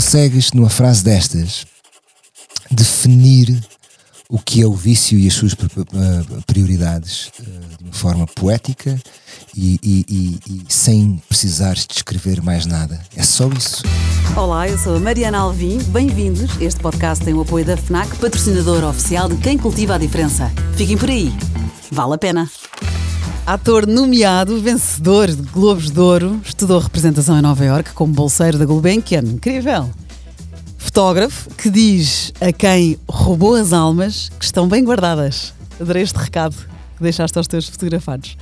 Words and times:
consegues, 0.00 0.52
numa 0.52 0.70
frase 0.70 1.04
destas, 1.04 1.66
definir 2.70 3.62
o 4.30 4.38
que 4.38 4.62
é 4.62 4.66
o 4.66 4.72
vício 4.72 5.18
e 5.18 5.26
as 5.26 5.34
suas 5.34 5.54
prioridades 6.46 7.30
de 7.78 7.84
uma 7.84 7.92
forma 7.92 8.26
poética 8.26 8.98
e, 9.54 9.78
e, 9.82 10.06
e, 10.08 10.40
e 10.54 10.72
sem 10.72 11.22
precisares 11.28 11.86
descrever 11.86 12.40
mais 12.40 12.64
nada. 12.64 12.98
É 13.14 13.22
só 13.22 13.46
isso. 13.48 13.82
Olá, 14.34 14.66
eu 14.66 14.78
sou 14.78 14.96
a 14.96 15.00
Mariana 15.00 15.40
Alvim. 15.40 15.76
Bem-vindos. 15.88 16.50
Este 16.58 16.80
podcast 16.80 17.22
tem 17.22 17.34
o 17.34 17.42
apoio 17.42 17.66
da 17.66 17.76
FNAC, 17.76 18.16
patrocinador 18.16 18.82
oficial 18.84 19.28
de 19.28 19.36
quem 19.36 19.58
cultiva 19.58 19.96
a 19.96 19.98
diferença. 19.98 20.50
Fiquem 20.76 20.96
por 20.96 21.10
aí. 21.10 21.30
Vale 21.92 22.14
a 22.14 22.18
pena. 22.18 22.50
Ator 23.46 23.86
nomeado, 23.86 24.60
vencedor 24.60 25.28
de 25.28 25.42
Globos 25.50 25.90
de 25.90 25.98
Ouro, 25.98 26.40
estudou 26.44 26.78
representação 26.78 27.36
em 27.38 27.42
Nova 27.42 27.64
York 27.64 27.92
como 27.94 28.12
bolseiro 28.12 28.58
da 28.58 28.64
Gulbenkian. 28.64 29.22
Incrível! 29.22 29.90
Fotógrafo 30.78 31.50
que 31.50 31.68
diz 31.68 32.32
a 32.40 32.52
quem 32.52 32.98
roubou 33.08 33.56
as 33.56 33.72
almas 33.72 34.30
que 34.38 34.44
estão 34.44 34.68
bem 34.68 34.84
guardadas. 34.84 35.52
Adorei 35.80 36.02
este 36.02 36.16
recado 36.16 36.54
que 36.96 37.02
deixaste 37.02 37.36
aos 37.38 37.48
teus 37.48 37.68
fotografados. 37.68 38.36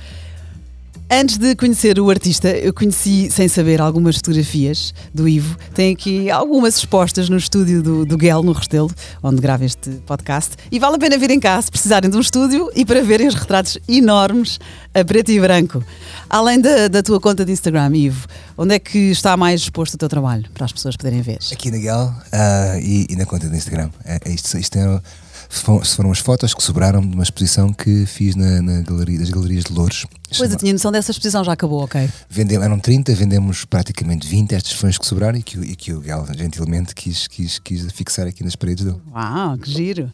Antes 1.11 1.39
de 1.39 1.55
conhecer 1.55 1.99
o 1.99 2.07
artista, 2.07 2.49
eu 2.49 2.71
conheci, 2.71 3.31
sem 3.31 3.47
saber, 3.47 3.81
algumas 3.81 4.17
fotografias 4.17 4.93
do 5.11 5.27
Ivo. 5.27 5.57
Tem 5.73 5.91
aqui 5.91 6.29
algumas 6.29 6.77
expostas 6.77 7.29
no 7.29 7.37
estúdio 7.37 7.81
do, 7.81 8.05
do 8.05 8.15
no 8.43 8.51
Restelo, 8.51 8.91
onde 9.23 9.41
grava 9.41 9.65
este 9.65 9.89
podcast. 10.05 10.55
E 10.71 10.77
vale 10.77 10.97
a 10.97 10.99
pena 10.99 11.17
virem 11.17 11.39
cá 11.39 11.59
se 11.59 11.71
precisarem 11.71 12.11
de 12.11 12.15
um 12.15 12.19
estúdio 12.19 12.69
e 12.75 12.85
para 12.85 13.01
verem 13.01 13.27
os 13.27 13.33
retratos 13.33 13.79
enormes 13.87 14.59
a 14.93 15.03
preto 15.03 15.31
e 15.31 15.39
branco. 15.39 15.83
Além 16.29 16.61
da, 16.61 16.87
da 16.87 17.01
tua 17.01 17.19
conta 17.19 17.43
de 17.43 17.53
Instagram, 17.53 17.97
Ivo, 17.97 18.27
onde 18.55 18.75
é 18.75 18.79
que 18.79 19.09
está 19.09 19.35
mais 19.35 19.61
exposto 19.61 19.95
o 19.95 19.97
teu 19.97 20.09
trabalho, 20.09 20.45
para 20.53 20.65
as 20.65 20.71
pessoas 20.71 20.95
poderem 20.95 21.23
ver? 21.23 21.39
Aqui 21.51 21.71
na 21.71 21.79
Guel 21.79 22.05
uh, 22.05 22.79
e, 22.79 23.07
e, 23.09 23.15
na 23.15 23.25
conta 23.25 23.49
do 23.49 23.55
Instagram. 23.55 23.89
É, 24.05 24.19
é 24.25 24.31
isto, 24.31 24.55
isto 24.59 24.77
é 24.77 25.01
foram 25.49 26.11
as 26.11 26.19
fotos 26.19 26.53
que 26.53 26.61
sobraram 26.61 27.01
de 27.01 27.13
uma 27.13 27.23
exposição 27.23 27.73
que 27.73 28.05
fiz 28.05 28.35
na, 28.35 28.61
na 28.61 28.81
galeria, 28.81 29.17
das 29.17 29.29
galerias 29.29 29.63
de 29.63 29.73
Louros. 29.73 30.05
Pois, 30.37 30.51
eu 30.51 30.57
tinha 30.57 30.71
noção 30.71 30.91
dessa 30.91 31.09
exposição, 31.09 31.43
já 31.43 31.53
acabou, 31.53 31.83
ok. 31.83 32.07
Vendemos, 32.29 32.63
eram 32.63 32.79
30, 32.79 33.15
vendemos 33.15 33.65
praticamente 33.65 34.27
20 34.27 34.53
estas 34.53 34.73
fãs 34.73 34.97
que 34.97 35.05
sobraram 35.05 35.39
e 35.39 35.43
que, 35.43 35.57
e 35.57 35.75
que 35.75 35.91
o 35.91 36.01
Gal 36.01 36.25
gentilmente 36.37 36.93
quis, 36.93 37.27
quis, 37.27 37.57
quis 37.57 37.91
fixar 37.91 38.27
aqui 38.27 38.43
nas 38.43 38.55
paredes 38.55 38.85
dele. 38.85 38.97
Uau, 39.11 39.57
que 39.57 39.71
giro! 39.71 40.13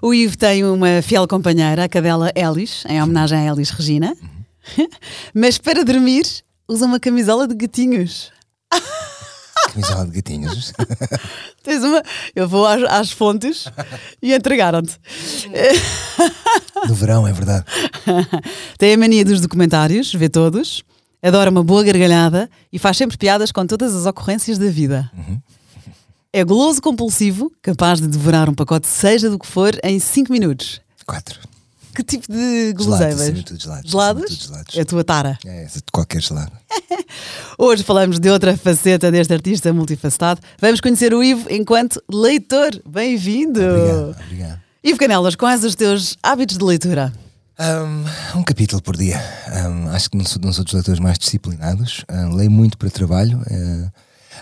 O 0.00 0.14
Ivo 0.14 0.38
tem 0.38 0.64
uma 0.64 1.02
fiel 1.02 1.26
companheira, 1.26 1.84
a 1.84 1.88
cadela 1.88 2.30
Elis, 2.36 2.84
em 2.88 3.02
homenagem 3.02 3.36
a 3.36 3.52
Elis 3.52 3.70
Regina, 3.70 4.16
uhum. 4.78 4.88
mas 5.34 5.58
para 5.58 5.84
dormir 5.84 6.24
usa 6.68 6.86
uma 6.86 7.00
camisola 7.00 7.48
de 7.48 7.54
gatinhos. 7.54 8.30
Camisola 9.72 10.06
de 10.06 10.12
gatinhos. 10.12 10.72
Tens 11.62 11.82
uma. 11.84 12.02
Eu 12.34 12.48
vou 12.48 12.66
às, 12.66 12.82
às 12.84 13.10
fontes 13.10 13.66
e 14.22 14.34
entregaram-te. 14.34 14.98
No 16.88 16.94
verão, 16.94 17.26
é 17.26 17.32
verdade. 17.32 17.64
Tem 18.78 18.94
a 18.94 18.98
mania 18.98 19.24
dos 19.24 19.40
documentários, 19.40 20.12
vê 20.14 20.28
todos. 20.28 20.82
Adora 21.22 21.50
uma 21.50 21.64
boa 21.64 21.82
gargalhada 21.82 22.48
e 22.72 22.78
faz 22.78 22.96
sempre 22.96 23.18
piadas 23.18 23.50
com 23.50 23.66
todas 23.66 23.94
as 23.94 24.06
ocorrências 24.06 24.56
da 24.56 24.70
vida. 24.70 25.10
Uhum. 25.16 25.40
É 26.32 26.44
goloso 26.44 26.80
compulsivo, 26.80 27.50
capaz 27.60 28.00
de 28.00 28.06
devorar 28.06 28.48
um 28.48 28.54
pacote, 28.54 28.86
seja 28.86 29.28
do 29.28 29.38
que 29.38 29.46
for, 29.46 29.76
em 29.82 29.98
5 29.98 30.30
minutos. 30.30 30.80
Quatro. 31.06 31.40
Que 31.98 32.04
tipo 32.04 32.32
de 32.32 32.74
guloseimas? 32.76 33.26
Gelados, 33.26 33.60
gelados. 33.60 33.90
Gelados? 33.90 34.46
gelados? 34.46 34.76
É 34.76 34.82
a 34.82 34.84
tua 34.84 35.02
tara. 35.02 35.36
É, 35.44 35.64
de 35.64 35.82
qualquer 35.92 36.22
gelado. 36.22 36.52
Hoje 37.58 37.82
falamos 37.82 38.20
de 38.20 38.30
outra 38.30 38.56
faceta 38.56 39.10
deste 39.10 39.34
artista 39.34 39.72
multifacetado. 39.72 40.40
Vamos 40.60 40.80
conhecer 40.80 41.12
o 41.12 41.24
Ivo 41.24 41.48
enquanto 41.50 42.00
leitor. 42.08 42.70
Bem-vindo! 42.88 43.60
Obrigado, 43.60 44.16
obrigado. 44.24 44.60
Ivo 44.84 44.96
Canelas, 44.96 45.34
quais 45.34 45.64
os 45.64 45.74
teus 45.74 46.16
hábitos 46.22 46.56
de 46.56 46.64
leitura? 46.64 47.12
Um, 47.58 48.38
um 48.38 48.44
capítulo 48.44 48.80
por 48.80 48.96
dia. 48.96 49.20
Um, 49.66 49.88
acho 49.88 50.08
que 50.08 50.16
não 50.16 50.24
sou, 50.24 50.40
não 50.40 50.52
sou 50.52 50.62
dos 50.64 50.74
leitores 50.74 51.00
mais 51.00 51.18
disciplinados. 51.18 52.04
Um, 52.08 52.32
leio 52.32 52.48
muito 52.52 52.78
para 52.78 52.90
trabalho. 52.90 53.40
Uh, 53.40 53.90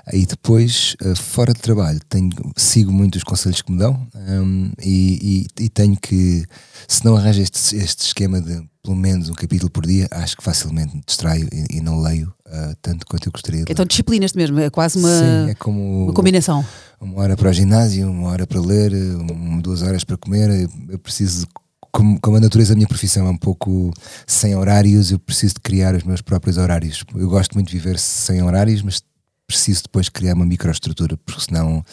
Aí 0.05 0.27
depois, 0.27 0.97
eh, 1.01 1.15
fora 1.15 1.53
de 1.53 1.61
trabalho, 1.61 2.01
tenho, 2.09 2.31
sigo 2.57 2.93
muito 2.93 3.17
os 3.17 3.25
conselhos 3.25 3.62
que 3.62 3.73
me 3.73 3.79
dão 3.79 4.07
um, 4.15 4.71
e, 4.83 5.47
e, 5.59 5.65
e, 5.65 5.69
tenho 5.69 5.97
que, 5.97 6.45
se 6.89 7.05
não 7.05 7.17
arranjo 7.17 7.41
este, 7.41 7.77
este 7.77 8.07
esquema 8.07 8.41
de 8.41 8.62
pelo 8.83 8.97
menos 8.97 9.29
um 9.29 9.34
capítulo 9.34 9.69
por 9.69 9.84
dia, 9.84 10.07
acho 10.12 10.37
que 10.37 10.45
facilmente 10.45 10.95
me 10.95 11.03
distraio 11.05 11.49
e, 11.53 11.79
e 11.79 11.81
não 11.81 12.01
leio 12.01 12.33
uh, 12.47 12.77
tanto 12.81 13.05
quanto 13.05 13.27
eu 13.27 13.33
gostaria 13.33 13.65
de 13.65 13.73
Então 13.73 13.84
disciplinas-te 13.84 14.37
mesmo, 14.37 14.61
é 14.61 14.71
quase 14.71 14.97
uma, 14.97 15.09
Sim, 15.09 15.51
é 15.51 15.55
como 15.55 16.05
uma 16.05 16.13
combinação. 16.13 16.65
Uma 17.01 17.21
hora 17.21 17.37
para 17.37 17.51
o 17.51 17.53
ginásio, 17.53 18.09
uma 18.09 18.28
hora 18.28 18.47
para 18.47 18.61
ler, 18.61 18.93
um, 18.95 19.59
duas 19.61 19.83
horas 19.83 20.05
para 20.05 20.17
comer. 20.17 20.71
Eu 20.89 20.99
preciso 21.01 21.47
como, 21.91 22.21
como, 22.21 22.37
a 22.37 22.41
natureza 22.41 22.75
da 22.75 22.77
minha 22.77 22.87
profissão 22.87 23.27
é 23.27 23.31
um 23.31 23.37
pouco 23.37 23.93
sem 24.27 24.55
horários, 24.55 25.11
eu 25.11 25.19
preciso 25.19 25.55
de 25.55 25.61
criar 25.61 25.95
os 25.95 26.05
meus 26.05 26.23
próprios 26.23 26.57
horários. 26.57 27.03
Eu 27.15 27.28
gosto 27.28 27.55
muito 27.55 27.69
de 27.69 27.77
viver 27.77 27.99
sem 27.99 28.43
horários, 28.43 28.83
mas 28.83 29.03
preciso 29.47 29.84
depois 29.84 30.09
criar 30.09 30.34
uma 30.34 30.45
microestrutura, 30.45 31.17
porque 31.25 31.41
senão 31.41 31.84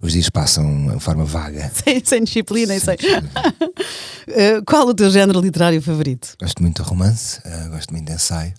os 0.00 0.12
dias 0.12 0.30
passam 0.30 0.96
de 0.96 1.00
forma 1.00 1.24
vaga. 1.24 1.70
Sem, 1.84 2.02
sem 2.04 2.24
disciplina 2.24 2.78
sem. 2.78 2.94
uh, 2.94 4.64
qual 4.66 4.86
o 4.86 4.94
teu 4.94 5.10
género 5.10 5.40
literário 5.40 5.80
favorito? 5.82 6.36
Gosto 6.40 6.62
muito 6.62 6.82
de 6.82 6.88
romance, 6.88 7.38
uh, 7.40 7.70
gosto 7.70 7.90
muito 7.92 8.06
de 8.06 8.12
ensaio. 8.14 8.54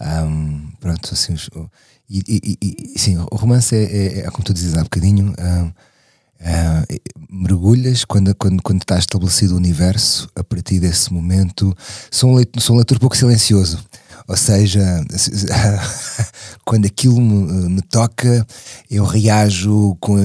Um, 0.00 0.70
pronto, 0.80 1.12
assim, 1.12 1.34
e, 2.08 2.22
e, 2.26 2.58
e, 2.94 2.98
sim, 2.98 3.18
o 3.18 3.36
romance 3.36 3.74
é, 3.74 3.82
é, 3.82 4.18
é, 4.20 4.30
como 4.30 4.44
tu 4.44 4.54
dizes 4.54 4.76
há 4.76 4.82
bocadinho. 4.82 5.34
Um, 5.38 5.72
Uh, 6.40 7.00
mergulhas 7.28 8.04
quando, 8.04 8.32
quando, 8.36 8.62
quando 8.62 8.82
está 8.82 8.96
estabelecido 8.96 9.54
o 9.54 9.56
universo, 9.56 10.30
a 10.36 10.44
partir 10.44 10.78
desse 10.78 11.12
momento, 11.12 11.76
sou 12.12 12.30
um 12.30 12.34
leitor, 12.36 12.62
sou 12.62 12.76
um 12.76 12.78
leitor 12.78 12.96
pouco 13.00 13.16
silencioso. 13.16 13.84
Ou 14.28 14.36
seja, 14.36 14.82
quando 16.62 16.84
aquilo 16.84 17.18
me, 17.18 17.70
me, 17.70 17.80
toca, 17.80 18.46
eu 18.90 19.02
reajo 19.04 19.96
com. 20.00 20.16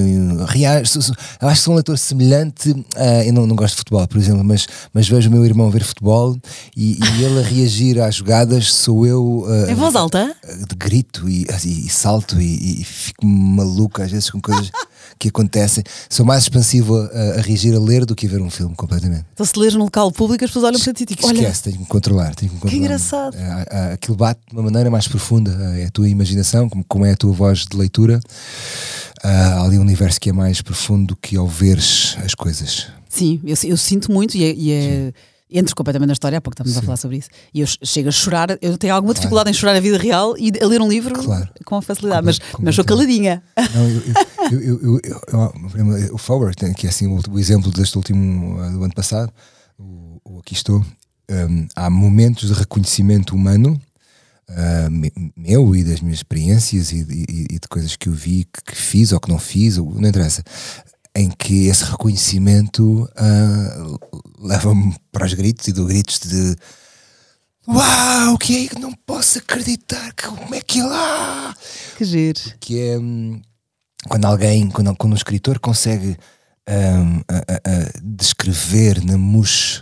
Reajo, 0.46 1.00
eu 1.42 1.48
acho 1.48 1.62
que 1.62 1.64
sou 1.64 1.74
um 1.74 1.78
leitor 1.78 1.98
semelhante. 1.98 2.76
A, 2.98 3.24
eu 3.24 3.32
não, 3.32 3.48
não 3.48 3.56
gosto 3.56 3.76
de 3.76 3.78
futebol, 3.78 4.06
por 4.06 4.18
exemplo, 4.18 4.44
mas, 4.44 4.68
mas 4.94 5.08
vejo 5.08 5.30
o 5.30 5.32
meu 5.32 5.46
irmão 5.46 5.70
ver 5.70 5.86
futebol 5.86 6.36
e, 6.76 7.00
e 7.00 7.24
ele 7.24 7.40
a 7.40 7.44
reagir 7.44 7.98
às 8.02 8.16
jogadas, 8.16 8.74
sou 8.74 9.08
eu. 9.08 9.46
Uh, 9.48 9.72
em 9.72 9.76
voz 9.76 9.96
alta? 9.96 10.36
De 10.68 10.76
grito 10.76 11.30
e, 11.30 11.48
e, 11.64 11.88
e 11.88 11.90
salto 11.90 12.42
e, 12.42 12.82
e 12.82 12.84
fico 12.84 13.26
maluco 13.26 14.02
às 14.02 14.12
vezes 14.12 14.30
com 14.30 14.42
coisas 14.42 14.70
que 15.18 15.30
acontecem. 15.30 15.84
Sou 16.10 16.26
mais 16.26 16.44
expansivo 16.44 16.96
a, 16.96 17.40
a, 17.40 17.42
reagir 17.42 17.74
a 17.76 17.80
ler 17.80 18.06
do 18.06 18.16
que 18.16 18.26
a 18.26 18.30
ver 18.30 18.42
um 18.42 18.50
filme, 18.50 18.76
completamente. 18.76 19.26
Então, 19.34 19.46
se 19.46 19.58
lês 19.58 19.74
num 19.74 19.84
local 19.84 20.12
público, 20.12 20.44
as 20.44 20.50
pessoas 20.50 20.66
olham 20.66 20.80
para 20.80 20.94
ti 20.94 21.04
e 21.04 21.06
tipo, 21.06 21.28
olha. 21.28 21.40
Esquece, 21.40 21.64
tenho 21.64 21.76
que 21.78 21.82
me 21.84 21.88
controlar. 21.88 22.36
Tenho 22.36 22.50
que, 22.50 22.56
me 22.56 22.62
controlar. 22.62 22.72
que 22.72 22.78
engraçado. 22.78 23.38
É, 23.38 23.94
aquilo 23.94 24.18
bate 24.18 24.42
de 24.48 24.56
uma 24.56 24.64
maneira 24.64 24.90
mais 24.90 25.08
profunda. 25.08 25.52
É 25.78 25.86
a 25.86 25.92
tua 25.92 26.08
imaginação, 26.08 26.70
como, 26.70 26.84
como 26.84 27.06
é 27.06 27.12
a 27.12 27.18
tua 27.18 27.32
voz 27.32 27.66
de 27.66 27.78
leitura. 27.78 28.20
há 29.24 29.64
ali 29.64 29.78
um 29.78 29.82
universo 29.82 30.20
que 30.20 30.30
é 30.30 30.34
mais 30.34 30.62
profundo 30.62 31.08
do 31.08 31.16
que 31.16 31.36
ao 31.36 31.48
veres 31.48 32.18
as 32.24 32.34
coisas. 32.34 32.88
Sim, 33.10 33.40
eu, 33.44 33.56
eu 33.64 33.78
sinto 33.78 34.12
muito 34.12 34.36
e 34.36 34.44
é, 34.44 34.54
e 34.54 34.72
é 34.72 35.14
entro 35.54 35.76
completamente 35.76 36.08
na 36.08 36.14
história, 36.14 36.38
há 36.38 36.42
pouco 36.42 36.54
estamos 36.54 36.74
Sim. 36.74 36.80
a 36.80 36.82
falar 36.82 36.98
sobre 36.98 37.18
isso, 37.18 37.30
e 37.54 37.62
eu 37.62 37.68
chego 37.84 38.10
a 38.10 38.12
chorar, 38.12 38.58
eu 38.62 38.78
tenho 38.78 38.94
alguma 38.94 39.14
dificuldade 39.14 39.46
claro. 39.46 39.56
em 39.56 39.60
chorar 39.60 39.76
a 39.76 39.80
vida 39.80 39.98
real 39.98 40.36
e 40.38 40.52
a 40.62 40.66
ler 40.66 40.82
um 40.82 40.88
livro 40.88 41.14
claro. 41.14 41.48
com 41.64 41.82
facilidade, 41.82 42.26
mas, 42.26 42.40
mas 42.60 42.76
sou 42.76 42.84
caladinha. 42.84 43.44
Não, 43.74 43.90
eu, 44.52 44.82
eu, 44.82 45.00
eu, 45.04 46.16
o 46.16 46.18
Forward, 46.18 46.56
que 46.74 46.88
é 46.88 46.90
assim 46.90 47.08
o, 47.08 47.20
o, 47.30 47.40
exemplo 47.40 47.72
deste 47.72 47.96
último 47.98 48.60
uh, 48.60 48.72
do 48.72 48.84
ano 48.84 48.94
passado, 48.94 49.32
o, 49.78 50.20
o 50.26 50.40
Aqui 50.40 50.54
Estou, 50.54 50.84
um, 51.30 51.68
há 51.76 51.90
momentos 51.90 52.50
de 52.50 52.54
reconhecimento 52.54 53.36
humano 53.36 53.80
uh, 54.50 55.34
meu 55.36 55.76
e 55.76 55.84
das 55.84 56.02
minhas 56.02 56.20
experiências 56.20 56.92
e, 56.92 57.02
e, 57.02 57.56
e, 57.56 57.60
de 57.60 57.68
coisas 57.70 57.96
que 57.96 58.10
eu 58.10 58.14
vi, 58.14 58.46
que, 58.46 58.74
que 58.74 58.76
fiz 58.76 59.12
ou 59.12 59.20
que 59.20 59.30
não 59.30 59.40
fiz, 59.40 59.78
ou, 59.78 59.94
não 59.94 60.10
interessa 60.10 60.44
em 61.16 61.30
que 61.30 61.68
esse 61.68 61.84
reconhecimento 61.84 63.04
uh, 63.04 64.00
leva-me 64.44 64.96
para 65.12 65.26
os 65.26 65.34
gritos 65.34 65.68
e 65.68 65.72
do 65.72 65.86
gritos 65.86 66.20
de 66.20 66.56
Uau, 67.66 68.38
que 68.38 68.66
é 68.66 68.68
que 68.68 68.80
não 68.80 68.92
posso 68.92 69.40
acreditar? 69.40 70.14
Que, 70.14 70.28
como 70.28 70.54
é 70.54 70.60
que 70.60 70.82
é 70.82 70.84
lá? 70.84 71.56
Que 71.98 72.04
giro. 72.04 72.42
Que 72.60 72.90
é 72.90 73.00
hum, 73.00 73.42
quando 74.10 74.26
alguém, 74.26 74.70
quando, 74.70 74.94
quando 74.98 75.14
um 75.14 75.16
escritor 75.16 75.60
consegue 75.60 76.18
um, 76.70 77.22
a, 77.28 77.38
a, 77.38 77.56
a 77.56 77.92
descrever 78.04 79.04
na 79.06 79.18
mousse 79.18 79.82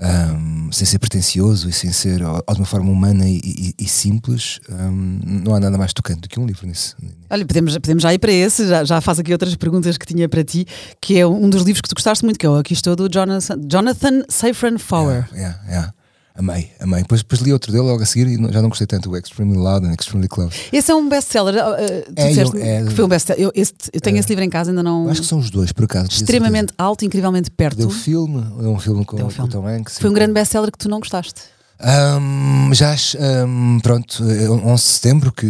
um, 0.00 0.72
sem 0.72 0.86
ser 0.86 0.98
pretencioso 0.98 1.68
e 1.68 1.72
sem 1.72 1.92
ser 1.92 2.22
ou, 2.22 2.42
de 2.52 2.60
uma 2.60 2.66
forma 2.66 2.90
humana 2.90 3.28
e, 3.28 3.40
e, 3.44 3.74
e 3.78 3.88
simples, 3.88 4.60
um, 4.68 5.20
não 5.44 5.54
há 5.54 5.60
nada 5.60 5.76
mais 5.76 5.92
tocante 5.92 6.22
do 6.22 6.28
que 6.28 6.40
um 6.40 6.46
livro 6.46 6.66
nisso. 6.66 6.96
Olha, 7.28 7.44
podemos, 7.44 7.74
podemos 7.74 8.02
já 8.02 8.14
ir 8.14 8.18
para 8.18 8.32
esse, 8.32 8.66
já, 8.66 8.84
já 8.84 9.00
faço 9.00 9.20
aqui 9.20 9.32
outras 9.32 9.54
perguntas 9.56 9.96
que 9.98 10.06
tinha 10.06 10.28
para 10.28 10.42
ti, 10.42 10.66
que 11.00 11.18
é 11.18 11.26
um 11.26 11.50
dos 11.50 11.62
livros 11.62 11.82
que 11.82 11.88
tu 11.88 11.94
gostaste 11.94 12.24
muito, 12.24 12.38
que 12.38 12.46
é 12.46 12.48
o 12.48 12.56
Aqui 12.56 12.72
Estou 12.72 12.96
do 12.96 13.08
Jonathan, 13.08 13.60
Jonathan 13.70 14.22
Safran 14.28 14.78
Foer. 14.78 15.28
Yeah, 15.32 15.58
yeah, 15.64 15.68
yeah. 15.68 15.92
Amei, 16.34 16.70
amei. 16.80 17.02
Depois, 17.02 17.22
depois 17.22 17.40
li 17.42 17.52
outro 17.52 17.70
dele 17.72 17.84
logo 17.84 18.02
a 18.02 18.06
seguir 18.06 18.26
e 18.28 18.52
já 18.52 18.62
não 18.62 18.68
gostei 18.68 18.86
tanto, 18.86 19.10
o 19.10 19.16
Extremely 19.16 19.58
Loud 19.58 19.86
and 19.86 19.94
Extremely 19.98 20.28
Close. 20.28 20.54
Esse 20.72 20.90
é 20.90 20.94
um 20.94 21.08
best-seller. 21.08 21.54
Uh, 21.54 22.04
tu 22.06 22.12
É, 22.16 22.28
disseste 22.28 22.56
eu- 22.56 22.62
é- 22.62 22.84
que 22.84 22.90
foi 22.94 23.04
um 23.04 23.08
best-seller. 23.08 23.42
Eu, 23.44 23.52
eu 23.92 24.00
tenho 24.00 24.16
esse 24.16 24.28
livro 24.28 24.44
em 24.44 24.48
casa, 24.50 24.70
ainda 24.70 24.82
não. 24.82 25.08
Acho 25.08 25.20
que 25.22 25.26
são 25.26 25.38
os 25.38 25.50
dois, 25.50 25.72
por 25.72 25.84
acaso. 25.84 26.08
Extremamente 26.10 26.72
alto, 26.78 27.04
incrivelmente 27.04 27.50
perto. 27.50 27.76
Deu 27.78 27.90
filme, 27.90 28.42
é 28.60 28.66
um 28.66 28.78
filme 28.78 29.04
com, 29.04 29.16
Deu 29.16 29.26
com 29.26 29.30
o 29.30 29.34
filme. 29.34 29.50
Tom 29.50 29.66
Hanks. 29.66 29.98
Foi 29.98 30.08
um 30.08 30.12
grande 30.14 30.32
best-seller 30.32 30.70
que 30.70 30.78
tu 30.78 30.88
não 30.88 31.00
gostaste. 31.00 31.42
Ahm, 31.82 32.72
já, 32.74 32.94
ahm, 33.18 33.78
pronto, 33.80 34.22
é 34.30 34.50
11 34.50 34.82
de 34.84 34.88
setembro, 34.90 35.32
que, 35.32 35.46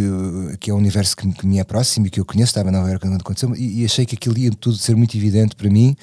que 0.61 0.71
é 0.71 0.73
um 0.73 0.77
universo 0.77 1.15
que, 1.15 1.27
me- 1.27 1.33
que 1.33 1.45
me 1.45 1.59
é 1.59 1.63
próximo 1.65 2.07
e 2.07 2.09
que 2.09 2.19
eu 2.21 2.25
conheço, 2.25 2.51
estava 2.51 2.69
em 2.69 2.71
Nova 2.71 2.87
Iorque 2.87 3.05
quando 3.05 3.19
aconteceu, 3.19 3.53
e, 3.55 3.81
e 3.81 3.85
achei 3.85 4.05
que 4.05 4.15
aquilo 4.15 4.37
ia 4.37 4.49
tudo 4.51 4.77
ser 4.77 4.95
muito 4.95 5.15
evidente 5.17 5.55
para 5.57 5.69
mim. 5.69 5.93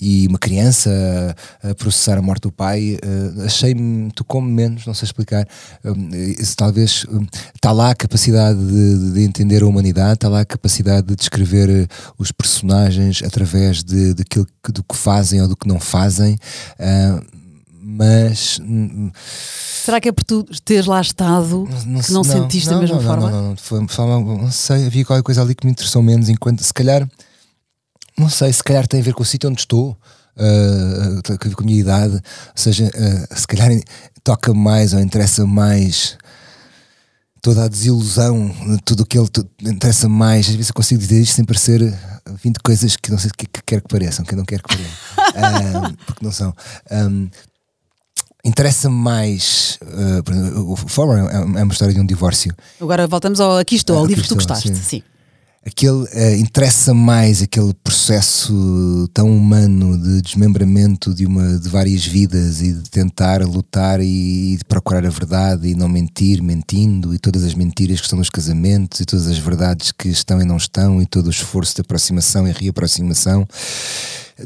E 0.00 0.26
uma 0.28 0.38
criança 0.38 1.34
a, 1.62 1.74
processar 1.74 2.16
a 2.16 2.22
morte 2.22 2.42
do 2.42 2.52
pai, 2.52 2.96
eh, 3.02 3.44
achei-me, 3.44 4.10
tocou-me 4.12 4.52
menos, 4.52 4.86
não 4.86 4.94
sei 4.94 5.06
explicar. 5.06 5.46
Ahm, 5.84 6.10
isso 6.38 6.56
talvez 6.56 7.04
está 7.54 7.72
lá 7.72 7.90
a 7.90 7.94
capacidade 7.94 8.58
de, 8.64 9.12
de 9.14 9.22
entender 9.22 9.62
a 9.62 9.66
humanidade, 9.66 10.14
está 10.14 10.28
lá 10.28 10.40
a 10.42 10.44
capacidade 10.44 11.08
de 11.08 11.16
descrever 11.16 11.68
eh, 11.68 11.86
os 12.18 12.30
personagens 12.30 13.20
através 13.24 13.82
de, 13.82 14.14
daquilo 14.14 14.46
que, 14.64 14.70
do 14.70 14.84
que 14.84 14.96
fazem 14.96 15.42
ou 15.42 15.48
do 15.48 15.56
que 15.56 15.66
não 15.66 15.80
fazem. 15.80 16.38
ah, 16.78 17.20
mas 17.94 18.58
Será 19.84 20.00
que 20.00 20.08
é 20.08 20.12
por 20.12 20.24
tu 20.24 20.44
teres 20.64 20.86
lá 20.86 21.00
estado 21.00 21.68
que 22.04 22.12
não, 22.12 22.24
se- 22.24 22.32
sentiste 22.32 22.68
da 22.68 22.74
não, 22.76 22.80
mesma 22.82 22.96
não, 22.96 23.02
forma? 23.02 23.30
Não, 23.30 23.42
não, 23.42 23.48
não, 23.50 23.56
foi, 23.56 23.86
foi 23.88 24.06
não 24.06 24.50
sei, 24.50 24.86
havia 24.86 25.04
qualquer 25.04 25.22
coisa 25.22 25.42
ali 25.42 25.54
que 25.54 25.66
me 25.66 25.72
interessou 25.72 26.02
menos, 26.02 26.28
enquanto 26.28 26.62
se 26.62 26.72
calhar, 26.72 27.06
não 28.16 28.28
sei, 28.28 28.52
se 28.52 28.62
calhar 28.62 28.86
tem 28.86 29.00
a 29.00 29.02
ver 29.02 29.12
com 29.14 29.22
o 29.22 29.26
sítio 29.26 29.50
onde 29.50 29.60
estou, 29.60 29.96
ver 30.36 31.54
com 31.54 31.62
a 31.62 31.66
minha 31.66 31.80
idade, 31.80 32.14
ou 32.14 32.20
seja, 32.54 32.90
ah, 32.94 33.36
se 33.36 33.46
calhar 33.46 33.70
toca 34.24 34.54
mais 34.54 34.94
ou 34.94 35.00
interessa 35.00 35.44
mais 35.46 36.16
toda 37.42 37.64
a 37.64 37.68
desilusão, 37.68 38.54
tudo 38.84 39.02
aquilo 39.02 39.28
tudo, 39.28 39.50
interessa 39.60 40.08
mais. 40.08 40.48
Às 40.48 40.54
vezes 40.54 40.68
eu 40.68 40.74
consigo 40.74 41.00
dizer 41.00 41.20
isto 41.20 41.34
sem 41.34 41.44
parecer 41.44 41.80
20 42.42 42.58
coisas 42.60 42.96
que 42.96 43.10
não 43.10 43.18
sei 43.18 43.30
o 43.30 43.34
que, 43.36 43.46
que 43.46 43.60
quero 43.66 43.82
que 43.82 43.88
pareçam, 43.88 44.24
que 44.24 44.32
eu 44.32 44.38
não 44.38 44.44
quero 44.44 44.62
que 44.62 44.76
pareçam, 44.76 45.96
porque 46.06 46.24
não 46.24 46.30
são. 46.30 46.54
Ahm, 46.88 47.28
Interessa-me 48.44 48.96
mais. 48.96 49.78
exemplo, 50.28 50.72
o 50.72 50.76
Former 50.76 51.24
é 51.30 51.60
é 51.60 51.62
uma 51.62 51.72
história 51.72 51.94
de 51.94 52.00
um 52.00 52.06
divórcio. 52.06 52.52
Agora 52.80 53.06
voltamos 53.06 53.38
ao 53.40 53.56
Aqui 53.56 53.76
Estou, 53.76 53.96
ao 53.96 54.04
Ah, 54.04 54.08
livro 54.08 54.20
Aqui 54.20 54.28
que 54.28 54.34
tu 54.34 54.34
gostaste. 54.34 54.68
sim. 54.68 54.74
Sim. 54.74 55.02
Aquele 55.64 56.04
eh, 56.10 56.36
interessa 56.38 56.92
mais 56.92 57.40
aquele 57.40 57.72
processo 57.84 59.08
tão 59.14 59.30
humano 59.30 59.96
de 59.96 60.20
desmembramento 60.20 61.14
de 61.14 61.24
uma 61.24 61.56
de 61.56 61.68
várias 61.68 62.04
vidas 62.04 62.60
e 62.60 62.72
de 62.72 62.90
tentar 62.90 63.42
lutar 63.46 64.00
e 64.00 64.56
de 64.58 64.64
procurar 64.64 65.06
a 65.06 65.08
verdade 65.08 65.68
e 65.68 65.76
não 65.76 65.88
mentir, 65.88 66.42
mentindo 66.42 67.14
e 67.14 67.18
todas 67.20 67.44
as 67.44 67.54
mentiras 67.54 68.00
que 68.00 68.06
estão 68.06 68.18
nos 68.18 68.28
casamentos 68.28 68.98
e 68.98 69.04
todas 69.04 69.28
as 69.28 69.38
verdades 69.38 69.92
que 69.92 70.08
estão 70.08 70.40
e 70.42 70.44
não 70.44 70.56
estão 70.56 71.00
e 71.00 71.06
todo 71.06 71.28
o 71.28 71.30
esforço 71.30 71.76
de 71.76 71.82
aproximação 71.82 72.48
e 72.48 72.50
reaproximação 72.50 73.46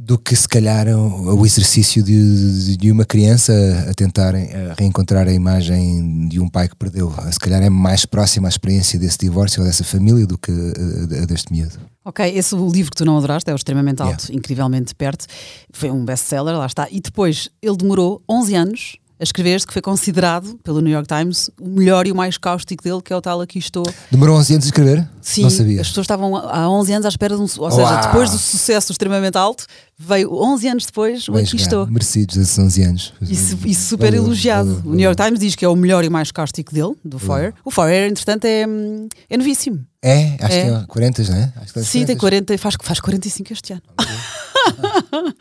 do 0.02 0.18
que 0.18 0.34
se 0.34 0.48
calhar 0.48 0.88
o, 0.88 1.36
o 1.38 1.46
exercício 1.46 2.02
de, 2.02 2.76
de 2.76 2.90
uma 2.90 3.04
criança 3.04 3.52
a 3.88 3.94
tentar 3.94 4.34
eh, 4.34 4.74
reencontrar 4.78 5.26
a 5.28 5.32
imagem 5.32 6.28
de 6.28 6.40
um 6.40 6.48
pai 6.48 6.68
que 6.68 6.76
perdeu. 6.76 7.12
Se 7.30 7.38
calhar 7.38 7.62
é 7.62 7.70
mais 7.70 8.04
próxima 8.04 8.48
à 8.48 8.50
experiência 8.50 8.98
desse 8.98 9.18
divórcio 9.18 9.60
ou 9.62 9.66
dessa 9.66 9.84
família 9.84 10.26
do 10.26 10.36
que 10.36 10.50
a, 10.50 11.20
a- 11.20 11.22
a 11.22 11.26
deste 11.26 11.52
miúdo. 11.52 11.74
Ok, 12.04 12.24
esse 12.36 12.54
livro 12.54 12.90
que 12.90 12.96
tu 12.96 13.04
não 13.04 13.16
adoraste 13.18 13.50
é 13.50 13.52
o 13.52 13.56
Extremamente 13.56 14.00
Alto, 14.02 14.32
incrivelmente 14.32 14.94
perto. 14.94 15.26
Foi 15.72 15.90
um 15.90 16.04
best-seller, 16.04 16.56
lá 16.56 16.66
está. 16.66 16.86
E 16.90 17.00
depois 17.00 17.48
ele 17.62 17.76
demorou 17.76 18.22
11 18.28 18.54
anos 18.54 18.96
a 19.18 19.22
escrever-se, 19.22 19.66
que 19.66 19.72
foi 19.72 19.80
considerado 19.82 20.58
pelo 20.62 20.80
New 20.80 20.92
York 20.92 21.08
Times 21.08 21.50
o 21.60 21.68
melhor 21.68 22.06
e 22.06 22.12
o 22.12 22.14
mais 22.14 22.36
cáustico 22.36 22.84
dele, 22.84 23.00
que 23.02 23.12
é 23.12 23.16
o 23.16 23.20
tal 23.22 23.40
Aqui 23.40 23.58
Estou. 23.58 23.84
Demorou 24.10 24.36
11 24.36 24.52
anos 24.54 24.64
a 24.66 24.68
escrever? 24.68 25.08
Sim, 25.22 25.42
Não 25.44 25.50
sabia. 25.50 25.80
as 25.80 25.88
pessoas 25.88 26.04
estavam 26.04 26.36
há 26.36 26.68
11 26.68 26.92
anos 26.92 27.06
à 27.06 27.08
espera 27.08 27.34
de 27.34 27.40
um. 27.40 27.46
Ou 27.58 27.70
seja, 27.70 27.82
Uau! 27.82 28.00
depois 28.02 28.30
do 28.30 28.38
sucesso 28.38 28.92
extremamente 28.92 29.36
alto, 29.38 29.64
veio 29.98 30.32
11 30.32 30.68
anos 30.68 30.86
depois 30.86 31.26
o 31.28 31.32
Bem 31.32 31.42
Aqui 31.42 31.50
jogado. 31.52 31.64
Estou. 31.64 31.86
Merecidos 31.86 32.36
esses 32.36 32.58
11 32.58 32.82
anos. 32.82 33.12
Isso, 33.22 33.58
isso 33.64 33.88
super 33.88 34.10
Valeu, 34.10 34.24
elogiado. 34.24 34.74
valeu, 34.76 34.90
O 34.92 34.94
New 34.94 35.04
York 35.04 35.22
Times 35.22 35.40
diz 35.40 35.54
que 35.54 35.64
é 35.64 35.68
o 35.68 35.74
melhor 35.76 36.04
e 36.04 36.10
mais 36.10 36.30
cáustico 36.30 36.74
dele, 36.74 36.94
do 37.04 37.18
Foyer. 37.18 37.54
O 37.64 37.70
Foyer, 37.70 38.10
entretanto, 38.10 38.44
é, 38.44 38.66
hum, 38.66 39.08
é 39.30 39.36
novíssimo. 39.38 39.84
É, 40.02 40.36
acho 40.40 40.54
É. 40.54 40.64
que 40.64 40.70
tem 40.78 40.86
40, 40.86 41.22
não 41.24 41.36
é? 41.36 41.52
Acho 41.56 41.72
que 41.72 41.82
Sim, 41.84 42.04
tem 42.04 42.16
40, 42.16 42.56
faz, 42.58 42.76
faz 42.80 43.00
45 43.00 43.52
este 43.52 43.72
ano. 43.72 43.82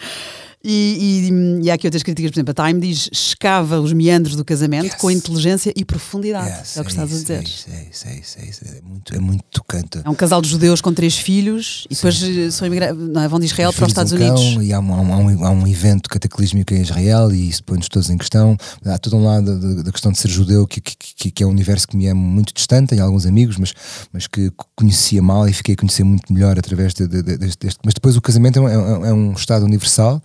e, 0.67 1.29
e, 1.61 1.65
e 1.65 1.71
há 1.71 1.75
aqui 1.75 1.85
outras 1.87 2.01
críticas, 2.03 2.31
por 2.31 2.37
exemplo, 2.39 2.53
a 2.57 2.67
Time 2.67 2.81
diz 2.81 3.09
escava 3.11 3.79
os 3.79 3.93
meandros 3.93 4.35
do 4.35 4.43
casamento 4.43 4.85
Yes. 4.85 4.95
com 4.95 5.11
inteligência 5.11 5.71
e 5.75 5.85
profundidade. 5.85 6.49
Yes, 6.49 6.77
é 6.77 6.81
o 6.81 6.83
que 6.83 6.91
estás 6.91 7.11
a 7.11 7.15
isso, 7.15 7.21
dizer. 7.23 7.39
É 7.39 7.43
isso, 7.43 7.65
é 7.69 7.83
isso, 7.89 8.05
é 8.07 8.15
isso, 8.19 8.37
é 8.39 8.45
isso. 8.49 8.65
É 8.65 8.81
muito, 8.81 9.15
é 9.15 9.19
muito 9.19 9.43
tocante. 9.51 9.99
É 10.03 10.09
um 10.09 10.15
casal 10.15 10.41
de 10.41 10.49
judeus 10.49 10.81
com 10.81 10.93
três 10.93 11.15
filhos 11.17 11.85
e 11.89 11.95
depois 11.95 12.21
eh, 12.23 12.49
são 12.51 12.65
imigra- 12.67 12.93
não 12.93 13.21
é, 13.21 13.27
vão 13.27 13.39
de 13.39 13.45
Israel 13.45 13.69
Os 13.69 13.75
para 13.75 13.85
os 13.85 13.91
Estados 13.91 14.11
um 14.11 14.15
Unidos. 14.15 14.41
cão, 14.55 14.63
E 14.63 14.73
há 14.73 14.79
um, 14.79 14.93
há, 14.93 15.01
um, 15.01 15.45
há 15.45 15.49
um- 15.51 15.67
evento 15.67 16.09
cataclísmico 16.09 16.73
em 16.73 16.81
Israel 16.81 17.31
e 17.31 17.49
isso 17.49 17.63
põe-nos 17.63 17.87
todos 17.87 18.09
em 18.09 18.17
questão. 18.17 18.57
Há 18.85 18.97
todo 18.97 19.17
um 19.17 19.23
lado 19.23 19.83
da, 19.83 19.91
questão 19.91 20.11
de 20.11 20.17
ser 20.19 20.29
judeu 20.29 20.65
que, 20.67 20.81
que, 20.81 20.95
que- 20.95 21.31
que 21.31 21.43
é 21.43 21.45
um 21.45 21.49
universo 21.49 21.87
que 21.87 21.95
me 21.97 22.05
é 22.07 22.13
muito 22.13 22.53
distante, 22.53 22.89
tenho 22.89 23.03
alguns 23.03 23.25
amigos, 23.25 23.57
mas, 23.57 23.73
mas 24.11 24.25
que 24.27 24.51
conhecia 24.75 25.21
mal 25.21 25.47
e 25.47 25.53
fiquei 25.53 25.73
a 25.73 25.77
conhecer 25.77 26.03
muito 26.03 26.31
melhor 26.33 26.57
através 26.57 26.93
de, 26.93 27.07
de- 27.07 27.21
de- 27.21 27.37
deste, 27.37 27.77
Mas 27.83 27.93
depois 27.93 28.15
o 28.17 28.21
casamento 28.21 28.59
é 28.59 28.73
é 28.73 28.77
um- 28.77 29.05
é 29.05 29.13
um 29.13 29.33
estado 29.33 29.63
universal 29.65 30.21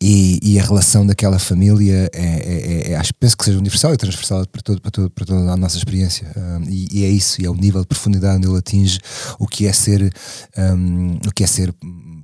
e, 0.00 0.38
e 0.42 0.58
a 0.58 0.62
relação 0.62 1.06
daquela 1.06 1.38
família 1.38 2.10
é, 2.12 2.20
é- 2.22 2.88
é- 2.88 2.92
é- 2.92 2.96
acho, 2.96 3.12
penso 3.14 3.36
que 3.36 3.44
seja 3.44 3.58
universal 3.58 3.94
e 3.94 3.96
transversal 3.96 4.46
para, 4.46 4.62
todo, 4.62 4.80
para, 4.80 4.90
todo, 4.90 5.10
para 5.10 5.24
toda 5.24 5.52
a 5.52 5.56
nossa 5.56 5.76
experiência. 5.76 6.30
Um, 6.36 6.64
e, 6.68 6.88
e 6.92 7.04
é 7.04 7.08
isso, 7.08 7.40
e 7.40 7.46
é 7.46 7.50
o 7.50 7.54
nível 7.54 7.80
de 7.80 7.86
profundidade 7.86 8.36
onde 8.38 8.48
ele 8.48 8.58
atinge 8.58 8.98
o 9.38 9.46
que 9.46 9.66
é 9.66 9.72
ser 9.72 10.12
um, 10.56 11.16
o 11.26 11.32
que 11.34 11.44
é 11.44 11.46
ser 11.46 11.74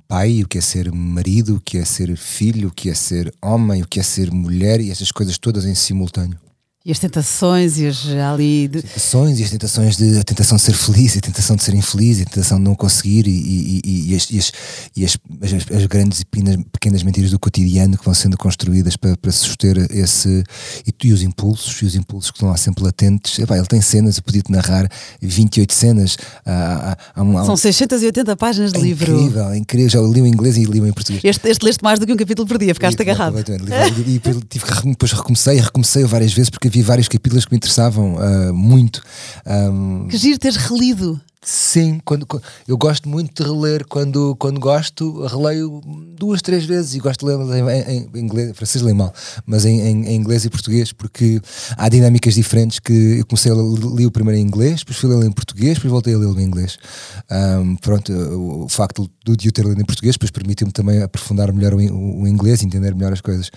pai, 0.07 0.43
o 0.43 0.47
que 0.47 0.57
é 0.57 0.61
ser 0.61 0.91
marido, 0.91 1.55
o 1.55 1.61
que 1.61 1.77
é 1.77 1.85
ser 1.85 2.15
filho, 2.17 2.67
o 2.67 2.71
que 2.71 2.89
é 2.89 2.93
ser 2.93 3.33
homem, 3.41 3.81
o 3.81 3.87
que 3.87 3.99
é 3.99 4.03
ser 4.03 4.31
mulher 4.31 4.81
e 4.81 4.91
essas 4.91 5.11
coisas 5.11 5.37
todas 5.37 5.65
em 5.65 5.73
simultâneo. 5.73 6.37
E 6.83 6.91
as 6.91 6.97
tentações 6.97 7.77
e 7.77 7.85
as 7.85 8.07
ali. 8.07 8.67
de- 8.67 8.81
Tentações 8.81 9.39
e 9.39 9.43
as 9.43 9.51
tentações 9.51 9.97
de 9.97 10.17
a 10.17 10.23
tentação 10.23 10.55
de 10.57 10.63
ser 10.63 10.73
feliz, 10.73 11.15
a 11.15 11.21
tentação 11.21 11.55
de 11.55 11.63
ser 11.63 11.75
infeliz, 11.75 12.19
a 12.19 12.25
tentação 12.25 12.57
de 12.57 12.63
não 12.63 12.73
conseguir 12.73 13.27
e, 13.27 13.29
e- 13.29 13.81
e- 13.85 14.11
e 14.11 14.15
as, 14.15 14.27
as- 14.31 14.51
as- 14.97 15.53
as- 15.53 15.77
as 15.77 15.85
grandes 15.85 16.21
e 16.21 16.25
pequenas, 16.25 16.57
pequenas 16.73 17.03
mentiras 17.03 17.29
do 17.29 17.37
cotidiano 17.37 17.95
que 17.95 18.03
vão 18.03 18.15
sendo 18.15 18.35
construídas 18.35 18.95
para, 18.97 19.15
para 19.15 19.31
suster 19.31 19.77
esse 19.91 20.43
e, 21.03 21.13
os 21.13 21.21
impulsos, 21.21 21.79
e 21.83 21.85
os 21.85 21.93
impulsos 21.93 22.31
que 22.31 22.37
estão 22.37 22.49
lá 22.49 22.57
sempre 22.57 22.83
latentes. 22.83 23.37
Epá, 23.37 23.57
ele 23.57 23.67
tem 23.67 23.79
cenas, 23.79 24.17
eu 24.17 24.23
podia-te 24.23 24.51
narrar 24.51 24.89
28 25.21 25.71
cenas. 25.75 26.17
Há, 26.43 26.97
há- 27.15 27.21
há 27.41 27.45
São 27.45 27.55
680 27.57 28.35
páginas 28.35 28.71
de 28.73 28.79
é 28.79 28.81
livro. 28.81 29.13
incrível, 29.19 29.49
é 29.51 29.57
incrível. 29.59 29.89
Já 29.89 30.01
li 30.01 30.19
o 30.19 30.25
inglês 30.25 30.57
e 30.57 30.63
li 30.65 30.81
o 30.81 30.87
em 30.87 30.93
português. 30.93 31.23
Este, 31.23 31.47
este 31.47 31.63
leste 31.63 31.83
mais 31.83 31.99
do 31.99 32.07
que 32.07 32.13
um 32.13 32.17
capítulo 32.17 32.47
por 32.47 32.57
dia, 32.57 32.73
ficaste 32.73 32.99
agarrado. 32.99 33.37
E 33.39 33.43
depois, 34.13 34.37
tive 34.49 34.65
que, 34.65 34.73
recom- 34.73 34.89
depois 34.89 35.11
recomecei, 35.11 35.57
recomecei 35.59 36.03
várias 36.05 36.33
vezes 36.33 36.49
porque 36.49 36.70
havia 36.71 36.83
vários 36.83 37.07
capítulos 37.07 37.45
que 37.45 37.51
me 37.51 37.57
interessavam 37.57 38.17
ah, 38.17 38.53
muito. 38.53 39.03
Ahm, 39.45 40.07
Que 40.07 40.17
giro 40.17 40.39
teres 40.39 40.57
relido. 40.57 41.19
Sim, 41.43 41.99
quando, 42.05 42.27
eu 42.67 42.77
gosto 42.77 43.09
muito 43.09 43.43
de 43.43 43.49
reler 43.49 43.85
quando, 43.87 44.35
quando 44.37 44.59
gosto, 44.59 45.25
releio 45.25 45.81
duas, 46.15 46.41
três 46.41 46.63
vezes 46.65 46.93
e 46.93 46.99
gosto 46.99 47.25
de 47.25 47.33
ler 47.33 47.57
em, 47.59 47.91
em- 47.97 48.09
em 48.13 48.19
inglês, 48.19 48.51
francês 48.55 48.83
leio 48.83 48.95
mal, 48.95 49.11
mas 49.45 49.65
em, 49.65 49.79
em- 49.81 50.05
em 50.07 50.15
inglês 50.15 50.45
e 50.45 50.49
português 50.49 50.93
porque 50.93 51.41
há 51.75 51.89
dinâmicas 51.89 52.35
diferentes 52.35 52.77
que 52.79 52.93
eu 53.19 53.25
comecei 53.25 53.51
a 53.51 53.55
ler, 53.55 53.63
li 53.95 54.05
o 54.05 54.11
primeiro 54.11 54.39
em 54.39 54.43
inglês, 54.43 54.79
depois 54.81 54.97
fui 54.97 55.09
ler 55.09 55.25
em 55.25 55.31
português, 55.31 55.73
depois 55.75 55.91
voltei 55.91 56.13
a 56.13 56.17
lê-lo 56.17 56.39
em 56.39 56.43
inglês. 56.43 56.77
Ahm, 57.29 57.75
pronto, 57.81 58.11
o, 58.13 58.65
o 58.65 58.69
facto 58.69 59.09
de, 59.25 59.31
o 59.47 59.51
ter 59.51 59.65
lido 59.65 59.81
em 59.81 59.85
português 59.85 60.13
depois 60.15 60.29
permitiu-me 60.31 60.71
também 60.71 61.01
aprofundar 61.01 61.51
melhor 61.51 61.73
o, 61.73 61.77
o- 61.77 62.21
o 62.23 62.27
inglês 62.27 62.61
e 62.61 62.65
entender 62.65 62.93
melhor 62.93 63.13
as 63.13 63.21
coisas. 63.21 63.49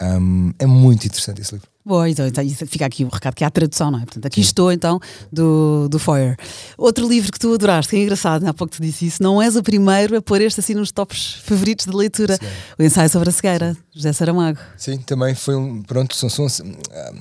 Ahm, 0.00 0.50
é 0.58 0.66
muito 0.66 1.06
interessante 1.06 1.40
esse 1.40 1.52
livro. 1.52 1.68
Boa, 1.86 2.06
então, 2.10 2.26
então 2.26 2.44
fica 2.66 2.84
aqui 2.84 3.02
o 3.02 3.08
recado 3.08 3.34
que 3.34 3.42
há 3.42 3.50
tradução, 3.50 3.90
não 3.90 3.98
é? 4.00 4.02
Portanto, 4.04 4.26
aqui 4.26 4.42
estou 4.42 4.70
então 4.70 5.00
do, 5.32 5.88
do 5.88 5.98
Foyer. 5.98 6.36
Outro 6.76 7.08
livro 7.08 7.27
que 7.30 7.38
tu 7.38 7.52
adoraste, 7.52 7.96
é 7.96 8.02
engraçado, 8.02 8.46
há 8.46 8.54
pouco 8.54 8.74
te 8.74 8.82
disse 8.82 9.06
isso, 9.06 9.22
não 9.22 9.40
és 9.40 9.56
o 9.56 9.62
primeiro 9.62 10.16
a 10.16 10.22
pôr 10.22 10.40
este 10.40 10.60
assim 10.60 10.74
nos 10.74 10.90
tops 10.92 11.40
favoritos 11.44 11.86
de 11.86 11.92
leitura. 11.92 12.38
O 12.78 12.82
ensaio 12.82 13.08
sobre 13.08 13.28
a 13.28 13.32
cegueira, 13.32 13.76
José 13.94 14.12
Saramago. 14.12 14.58
Sim, 14.76 14.98
também 14.98 15.34
foi 15.34 15.56
um. 15.56 15.82
Pronto, 15.82 16.14
são. 16.14 16.28
são 16.28 16.46
ah, 16.92 17.12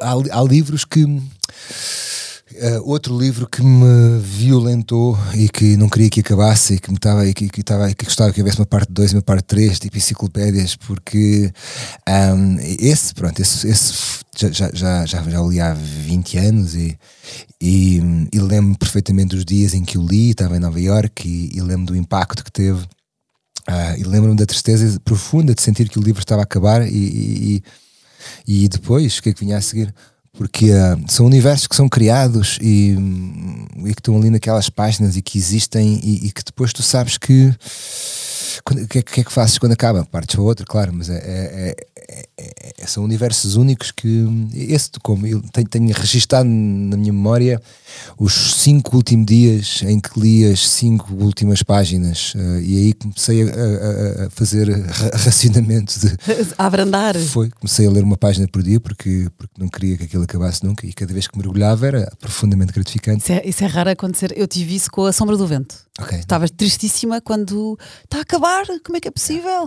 há, 0.00 0.38
há 0.38 0.42
livros 0.42 0.84
que. 0.84 1.04
Ah, 2.60 2.80
outro 2.84 3.18
livro 3.18 3.48
que 3.48 3.62
me 3.62 4.20
violentou 4.20 5.18
e 5.34 5.48
que 5.48 5.76
não 5.76 5.88
queria 5.88 6.08
que 6.08 6.20
acabasse 6.20 6.74
e 6.74 6.78
que 6.78 6.90
me 6.90 6.96
estava 6.96 7.26
e 7.26 7.34
que, 7.34 7.48
que, 7.48 7.62
que 7.62 8.04
gostava 8.04 8.32
que 8.32 8.40
houvesse 8.40 8.58
uma 8.58 8.66
parte 8.66 8.92
2 8.92 9.12
e 9.12 9.16
uma 9.16 9.22
parte 9.22 9.44
3, 9.44 9.78
tipo 9.78 9.96
enciclopédias, 9.96 10.76
porque 10.76 11.52
ahm, 12.06 12.56
esse, 12.80 13.12
pronto, 13.14 13.40
esse, 13.40 13.66
esse 13.68 13.92
já, 14.36 14.50
já, 14.50 14.70
já, 15.06 15.06
já, 15.06 15.40
o 15.42 15.50
li 15.50 15.60
há 15.60 15.74
20 15.74 16.38
anos 16.38 16.74
e, 16.74 16.96
e, 17.60 18.00
e 18.32 18.38
lembro 18.38 18.78
perfeitamente 18.78 19.34
dos 19.34 19.44
dias 19.44 19.74
em 19.74 19.84
que 19.84 19.98
o 19.98 20.06
li, 20.06 20.30
estava 20.30 20.56
em 20.56 20.60
Nova 20.60 20.80
Iorque 20.80 21.28
e, 21.28 21.58
e 21.58 21.60
lembro 21.60 21.86
do 21.86 21.96
impacto 21.96 22.44
que 22.44 22.52
teve. 22.52 22.86
Ah, 23.66 23.98
e 23.98 24.04
lembro-me 24.04 24.36
da 24.36 24.46
tristeza 24.46 25.00
profunda 25.00 25.52
de 25.52 25.60
sentir 25.60 25.88
que 25.88 25.98
o 25.98 26.02
livro 26.02 26.20
estava 26.20 26.42
a 26.42 26.44
acabar 26.44 26.86
e, 26.86 26.92
e- 27.56 27.62
E 28.46 28.68
depois, 28.68 29.18
o 29.18 29.22
que 29.22 29.30
é 29.30 29.32
que 29.32 29.40
vinha 29.40 29.56
a 29.56 29.60
seguir? 29.60 29.92
Porque 30.36 30.70
uh, 30.70 31.02
são 31.08 31.24
universos 31.24 31.66
que 31.66 31.74
são 31.74 31.88
criados 31.88 32.58
e, 32.60 32.94
e, 33.78 33.94
que 33.94 34.00
estão 34.00 34.16
ali 34.16 34.28
naquelas 34.28 34.68
páginas 34.68 35.16
e 35.16 35.22
que 35.22 35.38
existem 35.38 35.98
e, 36.02 36.26
e 36.26 36.30
que 36.30 36.42
depois 36.44 36.72
tu 36.72 36.82
sabes 36.82 37.16
que 37.16 37.54
o 38.58 38.86
que, 38.88 38.98
é, 38.98 39.02
que, 39.02 39.20
é 39.20 39.24
que 39.24 39.32
fazes 39.32 39.58
quando 39.58 39.72
acaba? 39.72 40.04
Partes 40.04 40.34
para 40.34 40.44
outra, 40.44 40.66
claro, 40.66 40.92
mas 40.92 41.08
é, 41.08 41.16
é, 41.16 41.76
é, 42.08 42.72
é 42.78 42.86
são 42.86 43.04
universos 43.04 43.56
únicos 43.56 43.90
que 43.90 44.24
esse 44.54 44.90
como 45.02 45.26
eu 45.26 45.42
tenho, 45.52 45.68
tenho 45.68 45.92
registado 45.92 46.48
na 46.48 46.96
minha 46.96 47.12
memória 47.12 47.60
os 48.18 48.54
cinco 48.56 48.96
últimos 48.96 49.26
dias 49.26 49.82
em 49.82 49.98
que 50.00 50.18
li 50.18 50.44
as 50.44 50.68
cinco 50.68 51.14
últimas 51.14 51.62
páginas 51.62 52.34
uh, 52.34 52.60
e 52.60 52.78
aí 52.78 52.92
comecei 52.92 53.42
a, 53.42 53.46
a, 53.46 54.26
a 54.26 54.30
fazer 54.30 54.68
racionamento 55.14 55.98
de 55.98 56.16
a 56.56 56.66
abrandar. 56.66 57.16
Foi, 57.16 57.50
comecei 57.50 57.86
a 57.86 57.90
ler 57.90 58.04
uma 58.04 58.16
página 58.16 58.46
por 58.48 58.62
dia 58.62 58.80
porque, 58.80 59.28
porque 59.36 59.54
não 59.58 59.68
queria 59.68 59.96
que 59.96 60.04
aquilo 60.04 60.24
acabasse 60.24 60.64
nunca 60.64 60.86
e 60.86 60.92
cada 60.92 61.12
vez 61.12 61.26
que 61.26 61.36
mergulhava 61.36 61.86
era 61.86 62.12
profundamente 62.20 62.72
gratificante. 62.72 63.22
Isso 63.22 63.32
é, 63.32 63.42
isso 63.44 63.64
é 63.64 63.66
raro 63.66 63.90
acontecer, 63.90 64.32
eu 64.36 64.46
tive 64.46 64.74
isso 64.74 64.90
com 64.90 65.04
a 65.04 65.12
Sombra 65.12 65.36
do 65.36 65.46
Vento. 65.46 65.86
Okay. 65.98 66.18
estavas 66.18 66.50
tristíssima 66.50 67.22
quando 67.22 67.78
está 68.04 68.18
a 68.18 68.20
acabar, 68.20 68.66
como 68.84 68.98
é 68.98 69.00
que 69.00 69.08
é 69.08 69.10
possível? 69.10 69.66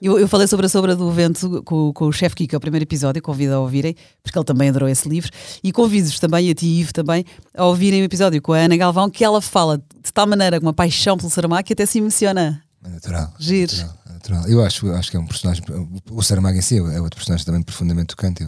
Eu, 0.00 0.20
eu 0.20 0.28
falei 0.28 0.46
sobre 0.46 0.66
a 0.66 0.68
Sombra 0.68 0.94
do 0.94 1.10
Vento 1.10 1.64
com, 1.64 1.73
com 1.94 2.06
o 2.06 2.12
chefe 2.12 2.36
Kiko, 2.36 2.54
é 2.54 2.58
o 2.58 2.60
primeiro 2.60 2.84
episódio, 2.84 3.22
convido 3.22 3.54
a 3.54 3.60
ouvirem, 3.60 3.94
porque 4.22 4.38
ele 4.38 4.44
também 4.44 4.68
adorou 4.68 4.88
esse 4.88 5.08
livro, 5.08 5.30
e 5.62 5.72
convido-vos 5.72 6.18
também, 6.18 6.50
a 6.50 6.54
ti 6.54 6.66
Ivo 6.66 6.92
também, 6.92 7.24
a 7.56 7.64
ouvirem 7.64 8.02
o 8.02 8.04
episódio 8.04 8.40
com 8.40 8.52
a 8.52 8.58
Ana 8.58 8.76
Galvão, 8.76 9.08
que 9.10 9.24
ela 9.24 9.40
fala 9.40 9.78
de 9.78 10.12
tal 10.12 10.26
maneira 10.26 10.60
com 10.60 10.66
uma 10.66 10.72
paixão 10.72 11.16
pelo 11.16 11.30
Saramago 11.30 11.64
que 11.64 11.72
até 11.72 11.86
se 11.86 11.98
emociona. 11.98 12.62
É 12.84 12.88
natural. 12.88 13.32
Giro. 13.38 13.72
É 13.72 13.76
natural, 13.76 13.98
é 14.06 14.12
natural. 14.12 14.48
Eu 14.48 14.64
acho, 14.64 14.90
acho 14.92 15.10
que 15.10 15.16
é 15.16 15.20
um 15.20 15.26
personagem, 15.26 15.64
o 16.10 16.22
Saramago 16.22 16.58
em 16.58 16.62
si 16.62 16.78
é 16.78 17.00
outro 17.00 17.16
personagem 17.16 17.44
também 17.44 17.62
profundamente 17.62 18.08
tocante. 18.08 18.46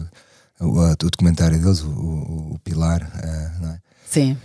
O, 0.59 0.65
o, 0.65 0.91
o 0.91 0.95
documentário 0.95 1.59
deles, 1.59 1.81
o, 1.81 1.89
o, 1.89 2.59
Pilar, 2.63 3.01
uh, 3.01 3.61
não 3.61 3.71
é? 3.71 3.79
Sim. 4.09 4.37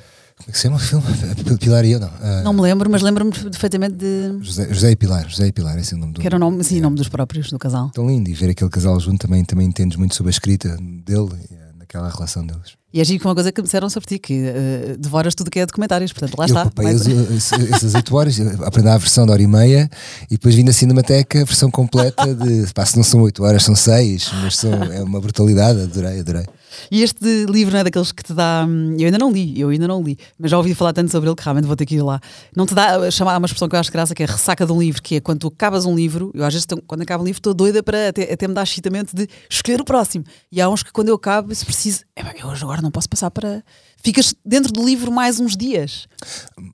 Que 0.50 0.56
se 0.56 0.62
chama 0.62 0.76
o 0.76 0.78
filme? 0.78 1.04
Pilar 1.60 1.84
e 1.84 1.92
eu, 1.92 2.00
não. 2.00 2.08
Uh, 2.08 2.42
não 2.44 2.52
me 2.52 2.60
lembro, 2.60 2.90
mas 2.90 3.02
lembro-me 3.02 3.32
perfeitamente 3.32 3.94
de. 3.96 4.38
José, 4.40 4.68
José 4.72 4.90
e 4.90 4.96
Pilar, 4.96 5.28
José 5.28 5.46
e 5.46 5.52
Pilar, 5.52 5.78
esse 5.78 5.94
é 5.94 5.96
o 5.96 6.00
nome 6.00 6.14
do. 6.14 6.20
Que 6.20 6.26
era 6.26 6.36
o 6.36 6.38
nome, 6.38 6.62
sim, 6.64 6.78
é. 6.78 6.80
nome 6.80 6.96
dos 6.96 7.08
próprios, 7.08 7.50
do 7.50 7.58
casal. 7.58 7.90
Tão 7.90 8.08
lindo, 8.08 8.28
e 8.28 8.34
ver 8.34 8.50
aquele 8.50 8.70
casal 8.70 8.98
junto 9.00 9.26
também, 9.26 9.44
também 9.44 9.66
entendes 9.66 9.96
muito 9.96 10.14
sobre 10.14 10.30
a 10.30 10.32
escrita 10.32 10.76
dele, 11.04 11.30
naquela 11.78 12.08
relação 12.08 12.46
deles. 12.46 12.82
E 12.94 13.00
é 13.00 13.18
com 13.18 13.28
uma 13.28 13.34
coisa 13.34 13.50
que 13.50 13.58
me 13.60 13.64
disseram 13.64 13.88
sobre 13.88 14.06
ti, 14.06 14.18
que 14.18 14.34
uh, 14.34 14.98
devoras 14.98 15.34
tudo 15.34 15.50
que 15.50 15.58
é 15.58 15.64
documentários, 15.64 16.12
portanto 16.12 16.36
lá 16.38 16.44
eu 16.44 16.48
está. 16.48 16.70
Eu 16.82 17.74
essas 17.74 17.94
8 17.94 18.16
horas, 18.16 18.40
aprendi 18.62 18.88
a 18.88 18.98
versão 18.98 19.24
de 19.24 19.32
hora 19.32 19.40
e 19.40 19.46
meia 19.46 19.88
e 20.26 20.34
depois 20.34 20.54
vim 20.54 20.62
na 20.62 20.72
Cinemateca 20.72 21.40
a 21.40 21.44
versão 21.44 21.70
completa 21.70 22.34
de. 22.34 22.70
Pá, 22.74 22.84
se 22.84 22.96
não 22.96 23.02
são 23.02 23.22
8 23.22 23.42
horas, 23.42 23.62
são 23.62 23.74
6, 23.74 24.30
mas 24.42 24.56
são, 24.58 24.72
é 24.74 25.02
uma 25.02 25.20
brutalidade, 25.20 25.80
adorei, 25.80 26.20
adorei. 26.20 26.44
E 26.90 27.02
este 27.02 27.46
livro 27.46 27.72
não 27.72 27.80
é 27.80 27.84
daqueles 27.84 28.12
que 28.12 28.22
te 28.22 28.32
dá. 28.32 28.64
Hum, 28.68 28.96
eu 28.98 29.06
ainda 29.06 29.18
não 29.18 29.30
li, 29.30 29.58
eu 29.60 29.68
ainda 29.68 29.88
não 29.88 30.02
li, 30.02 30.18
mas 30.38 30.50
já 30.50 30.56
ouvi 30.56 30.74
falar 30.74 30.92
tanto 30.92 31.10
sobre 31.10 31.28
ele 31.28 31.36
que 31.36 31.42
realmente 31.42 31.66
vou 31.66 31.76
ter 31.76 31.86
que 31.86 31.96
ir 31.96 32.02
lá. 32.02 32.20
Não 32.54 32.66
te 32.66 32.74
dá. 32.74 33.10
Chamar 33.10 33.36
uma 33.38 33.46
expressão 33.46 33.68
que 33.68 33.76
eu 33.76 33.80
acho 33.80 33.92
graça 33.92 34.14
que 34.14 34.22
é 34.22 34.26
ressaca 34.26 34.66
de 34.66 34.72
um 34.72 34.80
livro, 34.80 35.02
que 35.02 35.16
é 35.16 35.20
quando 35.20 35.40
tu 35.40 35.48
acabas 35.48 35.84
um 35.84 35.94
livro, 35.94 36.30
eu 36.34 36.44
às 36.44 36.52
vezes 36.52 36.66
quando 36.86 37.02
acabo 37.02 37.22
um 37.22 37.26
livro 37.26 37.38
estou 37.38 37.54
doida 37.54 37.82
para 37.82 38.08
até, 38.08 38.32
até 38.32 38.48
me 38.48 38.54
dar 38.54 38.62
excitamento 38.62 39.14
de 39.14 39.28
escolher 39.48 39.80
o 39.80 39.84
próximo. 39.84 40.24
E 40.50 40.60
há 40.60 40.68
uns 40.68 40.82
que 40.82 40.92
quando 40.92 41.08
eu 41.08 41.14
acabo, 41.14 41.54
se 41.54 41.64
preciso, 41.64 42.00
eu 42.16 42.48
hoje 42.48 42.62
agora 42.62 42.82
não 42.82 42.90
posso 42.90 43.08
passar 43.08 43.30
para. 43.30 43.62
Ficas 44.04 44.34
dentro 44.44 44.72
do 44.72 44.84
livro 44.84 45.12
mais 45.12 45.38
uns 45.38 45.56
dias. 45.56 46.08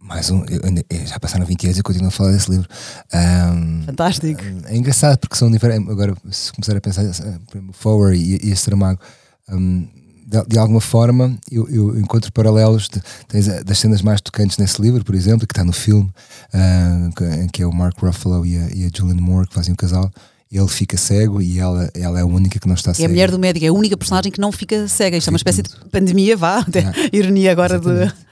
Mais 0.00 0.30
um. 0.30 0.44
Eu, 0.46 0.62
eu, 0.88 1.06
já 1.06 1.20
passaram 1.20 1.44
20 1.44 1.64
anos 1.66 1.78
e 1.78 1.82
continuo 1.82 2.08
a 2.08 2.10
falar 2.10 2.32
desse 2.32 2.50
livro. 2.50 2.66
Um, 3.12 3.82
Fantástico. 3.84 4.40
É 4.64 4.76
engraçado 4.76 5.18
porque 5.18 5.36
são 5.36 5.50
diferentes. 5.50 5.90
Agora, 5.90 6.14
se 6.30 6.50
começar 6.52 6.74
a 6.74 6.80
pensar, 6.80 7.04
o 7.04 7.72
Forward 7.72 8.18
e, 8.18 8.50
e 8.50 8.56
Saramago. 8.56 9.00
De, 9.48 10.44
de, 10.46 10.58
alguma 10.58 10.80
forma 10.80 11.38
eu, 11.50 11.66
eu 11.70 11.98
encontro 11.98 12.30
paralelos 12.30 12.88
de, 12.88 13.00
tens 13.26 13.46
das 13.64 13.78
cenas 13.78 14.02
mais 14.02 14.20
tocantes 14.20 14.58
nesse 14.58 14.80
livro, 14.80 15.02
por 15.02 15.14
exemplo, 15.14 15.46
que 15.46 15.52
está 15.52 15.64
no 15.64 15.72
filme, 15.72 16.10
uh, 16.52 17.48
que 17.50 17.62
é 17.62 17.66
o 17.66 17.72
Mark 17.72 17.98
Ruffalo 17.98 18.44
e 18.44 18.56
a, 18.58 18.68
e 18.74 18.84
a 18.84 18.90
Julianne 18.94 19.22
Moore 19.22 19.48
que 19.48 19.54
fazem 19.54 19.72
um 19.72 19.76
casal. 19.76 20.10
Ele 20.50 20.68
fica 20.68 20.96
cego 20.96 21.42
e 21.42 21.58
ela, 21.58 21.90
ela 21.94 22.18
é 22.18 22.22
a 22.22 22.26
única 22.26 22.58
que 22.58 22.66
não 22.66 22.74
está 22.74 22.92
cega. 22.92 23.04
É 23.04 23.06
a 23.06 23.08
mulher 23.08 23.30
do 23.30 23.38
médico, 23.38 23.64
é 23.64 23.68
a 23.68 23.72
única 23.72 23.96
personagem 23.96 24.32
que 24.32 24.40
não 24.40 24.50
fica 24.50 24.88
cega. 24.88 25.16
Isto 25.16 25.28
é 25.28 25.32
uma 25.32 25.36
espécie 25.36 25.62
de 25.62 25.70
pandemia, 25.90 26.36
vá, 26.36 26.58
até 26.60 26.84
ironia 27.12 27.52
agora 27.52 27.76
Exatamente. 27.76 28.14
de. 28.14 28.28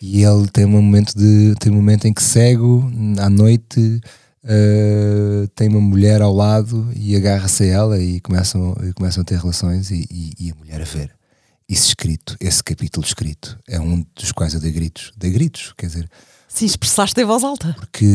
E 0.00 0.22
ele 0.22 0.46
tem 0.48 0.64
um 0.64 0.70
momento 0.70 1.16
de 1.16 1.54
tem 1.58 1.72
um 1.72 1.76
momento 1.76 2.06
em 2.06 2.12
que 2.12 2.22
cego 2.22 2.90
à 3.18 3.30
noite 3.30 4.00
uh, 4.46 5.48
tem 5.48 5.68
uma 5.68 5.80
mulher 5.80 6.22
ao 6.22 6.34
lado 6.34 6.88
e 6.94 7.14
agarra-se 7.14 7.64
a 7.64 7.66
ela 7.66 7.98
e 8.00 8.20
começam, 8.20 8.74
e 8.88 8.92
começam 8.92 9.22
a 9.22 9.24
ter 9.24 9.38
relações 9.38 9.90
e, 9.90 10.06
e, 10.10 10.46
e 10.46 10.50
a 10.50 10.54
mulher 10.54 10.80
a 10.80 10.84
ver 10.84 11.16
isso 11.68 11.88
escrito, 11.88 12.36
esse 12.40 12.62
capítulo 12.62 13.04
escrito, 13.04 13.58
é 13.68 13.80
um 13.80 14.04
dos 14.14 14.30
quais 14.32 14.54
eu 14.54 14.60
dei 14.60 14.70
gritos. 14.70 15.12
Dei 15.16 15.30
gritos, 15.30 15.74
quer 15.76 15.86
dizer, 15.86 16.08
Sim, 16.56 16.64
expressaste 16.64 17.20
em 17.20 17.24
voz 17.26 17.44
alta. 17.44 17.76
Porque 17.78 18.06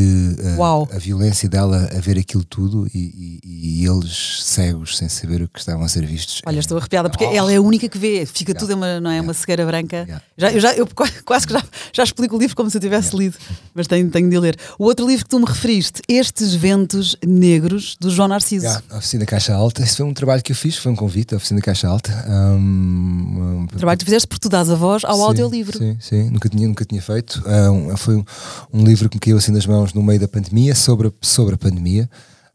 uh, 0.57 0.89
a 0.91 0.97
violência 0.97 1.47
dela 1.47 1.87
a 1.95 1.99
ver 1.99 2.17
aquilo 2.17 2.43
tudo 2.43 2.87
e, 2.91 3.39
e, 3.43 3.81
e, 3.83 3.85
eles 3.85 4.41
cegos 4.43 4.97
sem 4.97 5.07
saber 5.07 5.43
o 5.43 5.47
que 5.47 5.59
estavam 5.59 5.83
a 5.83 5.87
ser 5.87 6.03
vistos. 6.07 6.41
Olha, 6.47 6.55
é... 6.55 6.59
estou 6.59 6.75
arrepiada 6.75 7.07
porque 7.07 7.23
oh. 7.23 7.31
ela 7.31 7.53
é 7.53 7.57
a 7.57 7.61
única 7.61 7.87
que 7.87 7.99
vê, 7.99 8.25
fica 8.25 8.51
yeah. 8.51 8.59
tudo 8.59 8.75
uma, 8.75 8.99
não 8.99 9.11
é, 9.11 9.13
yeah. 9.13 9.27
uma 9.27 9.35
cegueira 9.35 9.63
branca. 9.63 9.97
Yeah. 9.97 10.23
Já, 10.35 10.51
eu, 10.51 10.59
já, 10.59 10.73
eu 10.73 10.87
quase 11.23 11.45
que 11.45 11.53
já, 11.53 11.63
já 11.93 12.03
explico 12.03 12.35
o 12.35 12.39
livro 12.39 12.55
como 12.55 12.67
se 12.67 12.77
eu 12.77 12.81
tivesse 12.81 13.15
lido, 13.15 13.37
mas 13.75 13.85
tenho, 13.85 14.09
tenho 14.09 14.27
de 14.27 14.39
ler. 14.39 14.57
O 14.79 14.85
outro 14.85 15.05
livro 15.05 15.23
que 15.23 15.29
tu 15.29 15.39
me 15.39 15.45
referiste, 15.45 16.01
Estes 16.07 16.55
Ventos 16.55 17.15
Negros, 17.23 17.95
do 17.99 18.09
João 18.09 18.27
Narciso. 18.27 18.65
a 18.89 18.97
Oficina 18.97 19.23
Caixa 19.23 19.53
Alta, 19.53 19.83
esse 19.83 19.97
foi 19.97 20.05
um 20.07 20.15
trabalho 20.15 20.41
que 20.41 20.51
eu 20.51 20.55
fiz, 20.55 20.77
foi 20.77 20.91
um 20.91 20.95
convite, 20.95 21.35
a 21.35 21.37
Oficina 21.37 21.61
Caixa 21.61 21.87
Alta. 21.87 22.11
Um, 22.27 23.61
um, 23.61 23.67
trabalho 23.67 23.99
que 23.99 24.03
tu 24.03 24.07
fizeste 24.07 24.27
porque 24.27 24.41
tu 24.41 24.49
dás 24.49 24.67
a 24.67 24.75
voz 24.75 25.05
ao 25.05 25.17
sim, 25.17 25.21
audiolivro. 25.21 25.77
Sim, 25.77 25.95
sim, 25.99 26.29
nunca 26.31 26.49
tinha, 26.49 26.67
nunca 26.67 26.83
tinha 26.83 27.01
feito. 27.03 27.43
Um, 27.45 27.95
foi 27.95 28.15
um, 28.15 28.25
um 28.73 28.83
livro 28.83 29.09
que 29.09 29.15
me 29.17 29.19
caiu 29.19 29.37
assim 29.37 29.51
nas 29.51 29.65
mãos 29.65 29.93
no 29.93 30.03
meio 30.03 30.19
da 30.19 30.27
pandemia, 30.27 30.75
sobre, 30.75 31.11
sobre 31.21 31.55
a 31.55 31.57
pandemia. 31.57 32.09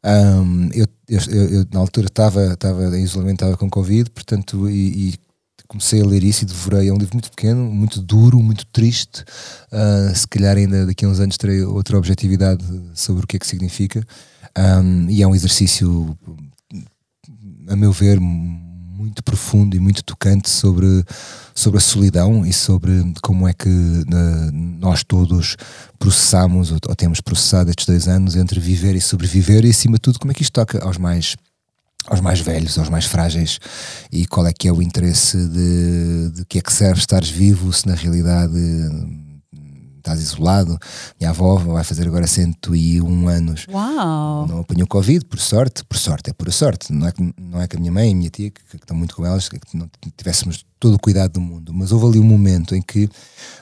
Um, 0.04 0.68
eu, 0.72 0.86
eu, 1.08 1.20
eu, 1.48 1.66
na 1.72 1.80
altura 1.80 2.06
estava 2.06 2.56
em 2.94 3.02
isolamento, 3.02 3.42
estava 3.42 3.56
com 3.56 3.68
Covid, 3.68 4.10
portanto, 4.10 4.70
e, 4.70 5.10
e, 5.10 5.14
comecei 5.66 6.00
a 6.00 6.06
ler 6.06 6.22
isso 6.22 6.44
e 6.44 6.46
devorei. 6.46 6.88
É 6.88 6.92
um 6.92 6.96
livro 6.96 7.14
muito 7.14 7.30
pequeno, 7.30 7.68
muito 7.68 8.00
duro, 8.00 8.40
muito 8.40 8.64
triste. 8.66 9.24
Uh, 9.72 10.14
se 10.14 10.26
calhar 10.28 10.56
ainda 10.56 10.86
daqui 10.86 11.04
a 11.04 11.08
uns 11.08 11.18
anos 11.18 11.36
terei 11.36 11.62
outra 11.64 11.98
objetividade 11.98 12.64
sobre 12.94 13.24
o 13.24 13.26
que 13.26 13.36
é 13.36 13.38
que 13.40 13.46
significa. 13.46 14.06
Um, 14.56 15.10
e 15.10 15.22
é 15.22 15.26
um 15.26 15.34
exercício, 15.34 16.16
a 17.68 17.74
meu 17.74 17.90
ver, 17.90 18.20
muito 19.06 19.22
profundo 19.22 19.76
e 19.76 19.80
muito 19.80 20.02
tocante 20.02 20.50
sobre, 20.50 21.04
sobre 21.54 21.78
a 21.78 21.80
solidão 21.80 22.44
e 22.44 22.52
sobre 22.52 22.92
como 23.22 23.48
é 23.48 23.54
que 23.54 23.68
uh, 23.68 24.52
nós 24.52 25.02
todos 25.04 25.56
processamos 25.98 26.72
ou, 26.72 26.78
ou, 26.88 26.96
temos 26.96 27.20
processado 27.20 27.70
estes 27.70 27.86
dois 27.86 28.08
anos 28.08 28.36
entre 28.36 28.60
viver 28.60 28.94
e 28.94 29.00
sobreviver 29.00 29.64
e 29.64 29.70
acima 29.70 29.94
de 29.94 30.00
tudo 30.00 30.18
como 30.18 30.32
é 30.32 30.34
que 30.34 30.42
isto 30.42 30.52
toca 30.52 30.84
aos 30.84 30.98
mais 30.98 31.36
aos 32.08 32.20
mais 32.20 32.38
velhos, 32.38 32.78
aos 32.78 32.88
mais 32.88 33.04
frágeis 33.04 33.58
e 34.12 34.26
qual 34.26 34.46
é 34.46 34.52
que 34.52 34.68
é 34.68 34.72
o 34.72 34.80
interesse 34.80 35.36
de, 35.36 36.30
de 36.36 36.44
que 36.44 36.58
é 36.58 36.62
que 36.62 36.72
serve 36.72 37.00
estares 37.00 37.28
vivo 37.28 37.72
se 37.72 37.86
na 37.86 37.94
realidade 37.94 38.54
estás 40.06 40.20
isolado. 40.20 40.78
Minha 41.18 41.30
avó 41.30 41.56
vai 41.56 41.82
fazer 41.82 42.06
agora 42.06 42.26
101 42.26 43.28
anos. 43.28 43.66
Uau! 43.68 44.46
Não 44.46 44.60
apanhou 44.60 44.86
Covid, 44.86 45.24
por 45.24 45.40
sorte, 45.40 45.84
por 45.84 45.98
sorte, 45.98 46.30
é 46.30 46.32
por 46.32 46.50
sorte. 46.52 46.92
Não 46.92 47.08
é 47.08 47.12
que, 47.12 47.34
não 47.36 47.60
é 47.60 47.66
que 47.66 47.76
a 47.76 47.80
minha 47.80 47.92
mãe 47.92 48.08
e 48.08 48.12
a 48.12 48.16
minha 48.16 48.30
tia, 48.30 48.50
que, 48.50 48.62
que 48.62 48.76
estão 48.76 48.96
muito 48.96 49.16
com 49.16 49.26
elas, 49.26 49.48
que 49.48 49.58
não 49.74 49.90
tivéssemos 50.16 50.64
todo 50.78 50.94
o 50.94 50.98
cuidado 50.98 51.32
do 51.32 51.40
mundo. 51.40 51.74
Mas 51.74 51.90
houve 51.90 52.06
ali 52.06 52.18
um 52.20 52.24
momento 52.24 52.74
em 52.74 52.82
que 52.82 53.10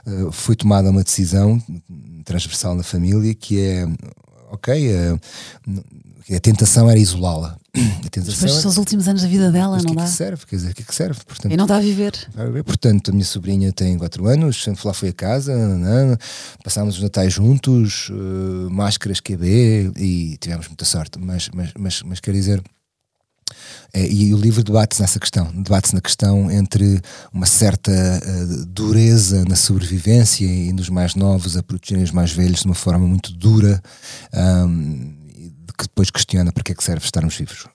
uh, 0.06 0.30
foi 0.30 0.54
tomada 0.54 0.90
uma 0.90 1.02
decisão 1.02 1.60
transversal 2.24 2.74
na 2.74 2.82
família 2.82 3.34
que 3.34 3.60
é, 3.60 3.86
ok, 4.54 5.12
uh, 5.12 5.20
a 6.34 6.40
tentação 6.40 6.88
era 6.88 6.99
isolá-la. 6.99 7.58
Mas 8.40 8.52
são 8.52 8.70
os 8.70 8.78
últimos 8.78 9.08
anos 9.08 9.23
da 9.23 9.28
vida 9.28 9.50
dela, 9.50 9.78
não 9.78 9.90
que 9.90 9.96
dá? 9.96 10.02
É 10.02 10.06
que 10.06 10.12
serve? 10.12 10.46
Quer 10.46 10.56
dizer, 10.56 10.70
o 10.70 10.75
que 10.75 10.82
é 10.82 10.84
que 10.84 10.94
serve? 10.94 11.20
Portanto, 11.26 11.52
e 11.52 11.56
não 11.56 11.64
está 11.64 11.76
a 11.76 11.80
viver. 11.80 12.12
A. 12.37 12.64
Portanto, 12.64 13.11
a 13.11 13.12
minha 13.12 13.25
sobrinha 13.25 13.73
tem 13.73 13.99
4 13.99 14.26
anos, 14.28 14.62
sempre 14.62 14.87
lá 14.87 14.94
foi 14.94 15.08
a 15.08 15.12
casa, 15.12 15.52
passámos 16.62 16.96
os 16.96 17.02
natais 17.02 17.32
juntos, 17.32 18.11
uh, 18.11 18.70
máscaras 18.70 19.20
QB 19.20 19.92
e 19.96 20.37
tivemos 20.38 20.68
muita 20.68 20.84
sorte. 20.84 21.18
Mas, 21.18 21.50
mas, 21.52 21.73
mas, 21.76 22.02
mas 22.02 22.20
quer 22.20 22.32
dizer, 22.32 22.61
é, 22.61 22.62
e 23.94 24.34
o 24.34 24.36
livro 24.36 24.62
debate-se 24.64 25.00
nessa 25.00 25.20
questão, 25.20 25.50
debate-se 25.54 25.94
na 25.94 26.00
questão 26.00 26.50
entre 26.50 27.00
uma 27.32 27.46
certa 27.46 27.92
uh, 27.92 28.66
dureza 28.66 29.44
na 29.44 29.56
sobrevivência 29.56 30.44
e 30.44 30.72
nos 30.72 30.88
mais 30.88 31.14
novos 31.14 31.56
a 31.56 31.62
protegerem 31.62 32.04
os 32.04 32.10
mais 32.10 32.32
velhos 32.32 32.60
de 32.60 32.66
uma 32.66 32.74
forma 32.74 33.06
muito 33.06 33.32
dura. 33.32 33.80
Um, 34.32 35.22
que 35.76 35.84
depois 35.84 36.08
questiona 36.10 36.52
para 36.52 36.62
que 36.62 36.72
é 36.72 36.74
que 36.74 36.84
serve 36.84 37.04
estarmos 37.04 37.36
vivos. 37.36 37.66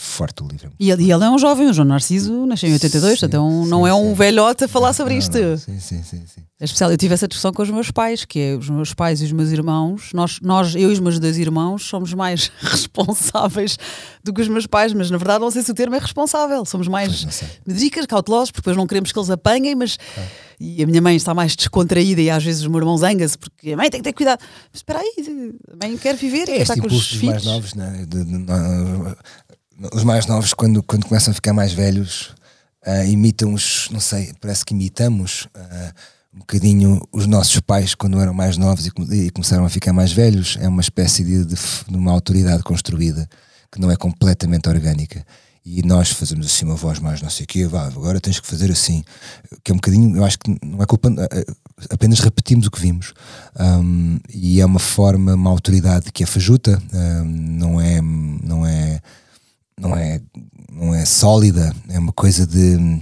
Forte 0.00 0.42
o 0.42 0.46
livro. 0.48 0.72
E 0.80 0.90
ele, 0.90 1.04
e 1.04 1.12
ele 1.12 1.24
é 1.24 1.30
um 1.30 1.38
jovem, 1.38 1.68
o 1.68 1.72
João 1.72 1.86
Narciso 1.88 2.46
nasceu 2.46 2.68
em 2.68 2.72
82, 2.72 3.14
Sim, 3.14 3.20
portanto 3.28 3.42
um- 3.42 3.66
não 3.66 3.82
sim, 3.84 3.88
é 3.90 3.94
um 3.94 4.08
sim. 4.08 4.14
velhote 4.14 4.64
a 4.64 4.68
falar 4.68 4.92
sobre 4.92 5.14
isto. 5.16 5.38
não, 5.38 5.56
Sim, 5.58 5.78
sim, 5.78 6.02
sim, 6.02 6.22
sim. 6.26 6.40
É 6.58 6.64
especial. 6.64 6.90
Eu 6.90 6.96
tive 6.98 7.14
essa 7.14 7.26
discussão 7.26 7.52
com 7.52 7.62
os 7.62 7.70
meus 7.70 7.90
pais, 7.90 8.24
que 8.26 8.38
é 8.38 8.54
os 8.54 8.68
meus 8.68 8.92
pais 8.92 9.22
e 9.22 9.24
os 9.24 9.32
meus 9.32 9.50
irmãos. 9.50 10.10
Nós, 10.12 10.38
nós, 10.42 10.74
eu 10.74 10.90
e 10.90 10.92
os 10.92 11.00
meus 11.00 11.18
dois 11.18 11.38
irmãos, 11.38 11.84
somos 11.86 12.12
mais 12.12 12.50
responsáveis 12.60 13.78
do 14.22 14.32
que 14.32 14.42
os 14.42 14.48
meus 14.48 14.66
pais, 14.66 14.92
mas 14.92 15.10
na 15.10 15.16
verdade 15.16 15.40
não 15.40 15.50
sei 15.50 15.62
se 15.62 15.70
o 15.70 15.74
termo 15.74 15.96
é 15.96 15.98
responsável. 15.98 16.64
Somos 16.66 16.86
mais 16.88 17.26
medricas, 17.66 18.04
cautelosos, 18.06 18.50
porque 18.50 18.60
depois 18.62 18.76
não 18.76 18.86
queremos 18.86 19.10
que 19.12 19.18
eles 19.18 19.30
apanhem, 19.30 19.74
mas. 19.74 19.96
E 20.62 20.82
a 20.82 20.86
minha 20.86 21.00
mãe 21.00 21.16
está 21.16 21.32
mais 21.32 21.56
descontraída 21.56 22.20
e 22.20 22.28
às 22.28 22.44
vezes 22.44 22.64
o 22.64 22.70
meu 22.70 22.80
irmão 22.80 22.94
zanga-se, 22.98 23.38
porque 23.38 23.72
a 23.72 23.76
mãe 23.78 23.88
tem 23.88 24.00
que 24.00 24.04
ter 24.04 24.12
cuidado. 24.12 24.40
Mas 24.70 24.80
espera 24.80 24.98
aí, 24.98 25.14
a 25.72 25.86
mãe 25.86 25.96
quer 25.96 26.14
viver, 26.16 26.42
É 26.42 26.56
quer 26.56 26.60
estar 26.62 26.76
com 26.76 26.86
os 26.86 26.92
dos 26.92 27.22
mais 27.22 27.40
filhos. 27.40 27.44
novos, 27.46 27.74
né? 27.74 28.04
de- 28.06 28.22
de- 28.24 28.38
de- 28.44 29.16
os 29.92 30.04
mais 30.04 30.26
novos, 30.26 30.54
quando, 30.54 30.82
quando 30.82 31.06
começam 31.06 31.32
a 31.32 31.34
ficar 31.34 31.52
mais 31.52 31.72
velhos, 31.72 32.34
ah, 32.84 33.04
imitam 33.04 33.54
os, 33.54 33.88
não 33.90 34.00
sei, 34.00 34.32
parece 34.40 34.64
que 34.64 34.74
imitamos 34.74 35.48
ah, 35.54 35.92
um 36.34 36.38
bocadinho 36.40 37.00
os 37.12 37.26
nossos 37.26 37.58
pais 37.60 37.94
quando 37.94 38.20
eram 38.20 38.32
mais 38.32 38.56
novos 38.56 38.86
e, 38.86 38.90
e 39.12 39.30
começaram 39.30 39.64
a 39.64 39.68
ficar 39.68 39.92
mais 39.92 40.12
velhos. 40.12 40.56
É 40.60 40.68
uma 40.68 40.80
espécie 40.80 41.24
de, 41.24 41.44
de 41.44 41.54
de 41.54 41.96
uma 41.96 42.12
autoridade 42.12 42.62
construída 42.62 43.28
que 43.70 43.80
não 43.80 43.90
é 43.90 43.96
completamente 43.96 44.68
orgânica. 44.68 45.24
E 45.64 45.82
nós 45.82 46.10
fazemos 46.10 46.46
assim 46.46 46.64
uma 46.64 46.74
voz 46.74 46.98
mais 46.98 47.20
não 47.20 47.28
sei 47.28 47.44
o 47.44 47.46
quê, 47.46 47.68
agora 47.70 48.20
tens 48.20 48.40
que 48.40 48.46
fazer 48.46 48.70
assim. 48.70 49.04
Que 49.62 49.70
é 49.70 49.74
um 49.74 49.76
bocadinho, 49.76 50.16
eu 50.16 50.24
acho 50.24 50.38
que 50.38 50.56
não 50.64 50.82
é 50.82 50.86
culpa, 50.86 51.10
apenas 51.90 52.20
repetimos 52.20 52.66
o 52.66 52.70
que 52.70 52.80
vimos. 52.80 53.12
Um, 53.58 54.18
e 54.32 54.60
é 54.60 54.64
uma 54.64 54.78
forma, 54.78 55.34
uma 55.34 55.50
autoridade 55.50 56.10
que 56.12 56.22
é 56.22 56.26
fajuta, 56.26 56.82
um, 56.92 57.24
não 57.24 57.80
é, 57.80 58.00
não 58.00 58.66
é, 58.66 59.00
não 59.80 59.96
é, 59.96 60.20
não 60.72 60.94
é 60.94 61.04
sólida, 61.04 61.74
é 61.88 61.98
uma 61.98 62.12
coisa 62.12 62.46
de, 62.46 63.00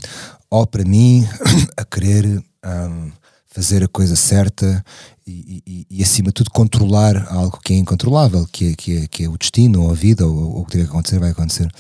ó, 0.51 0.65
para 0.65 0.85
mim, 0.85 1.27
a 1.77 1.85
querer 1.85 2.25
um, 2.65 3.11
fazer 3.47 3.83
a 3.83 3.89
coisa 3.89 4.15
certa 4.17 4.85
e, 5.27 5.63
e- 5.67 5.87
e, 5.91 6.03
acima 6.03 6.29
de 6.29 6.35
tudo, 6.35 6.51
controlar 6.51 7.27
algo 7.31 7.59
que 7.63 7.75
é 7.75 7.77
incontrolável, 7.77 8.47
que 8.51 8.73
é, 8.73 8.75
que 8.75 8.97
é, 8.97 9.07
que 9.09 9.25
é 9.25 9.29
o 9.29 9.37
destino, 9.37 9.83
ou 9.83 9.91
a 9.91 9.95
vida, 9.95 10.27
ou, 10.27 10.35
ou 10.57 10.61
o 10.61 10.65
que 10.65 10.71
tiver 10.73 10.85
que 10.85 10.91
acontecer, 10.91 11.19
vai 11.19 11.31
acontecer. 11.31 11.71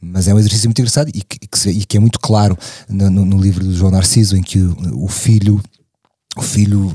Mas 0.00 0.26
é 0.26 0.34
um 0.34 0.38
exercício 0.38 0.68
muito 0.68 0.80
engraçado 0.80 1.08
e 1.14 1.22
que, 1.22 1.38
que 1.38 1.68
e 1.70 1.84
que 1.84 1.96
é 1.96 2.00
muito 2.00 2.18
claro 2.18 2.56
no, 2.88 3.08
no- 3.10 3.24
no 3.24 3.38
livro 3.40 3.64
do 3.64 3.72
João 3.74 3.92
Narciso, 3.92 4.36
em 4.36 4.42
que 4.42 4.58
o, 4.60 5.04
o 5.04 5.08
filho. 5.08 5.60
O 6.38 6.42
filho 6.42 6.92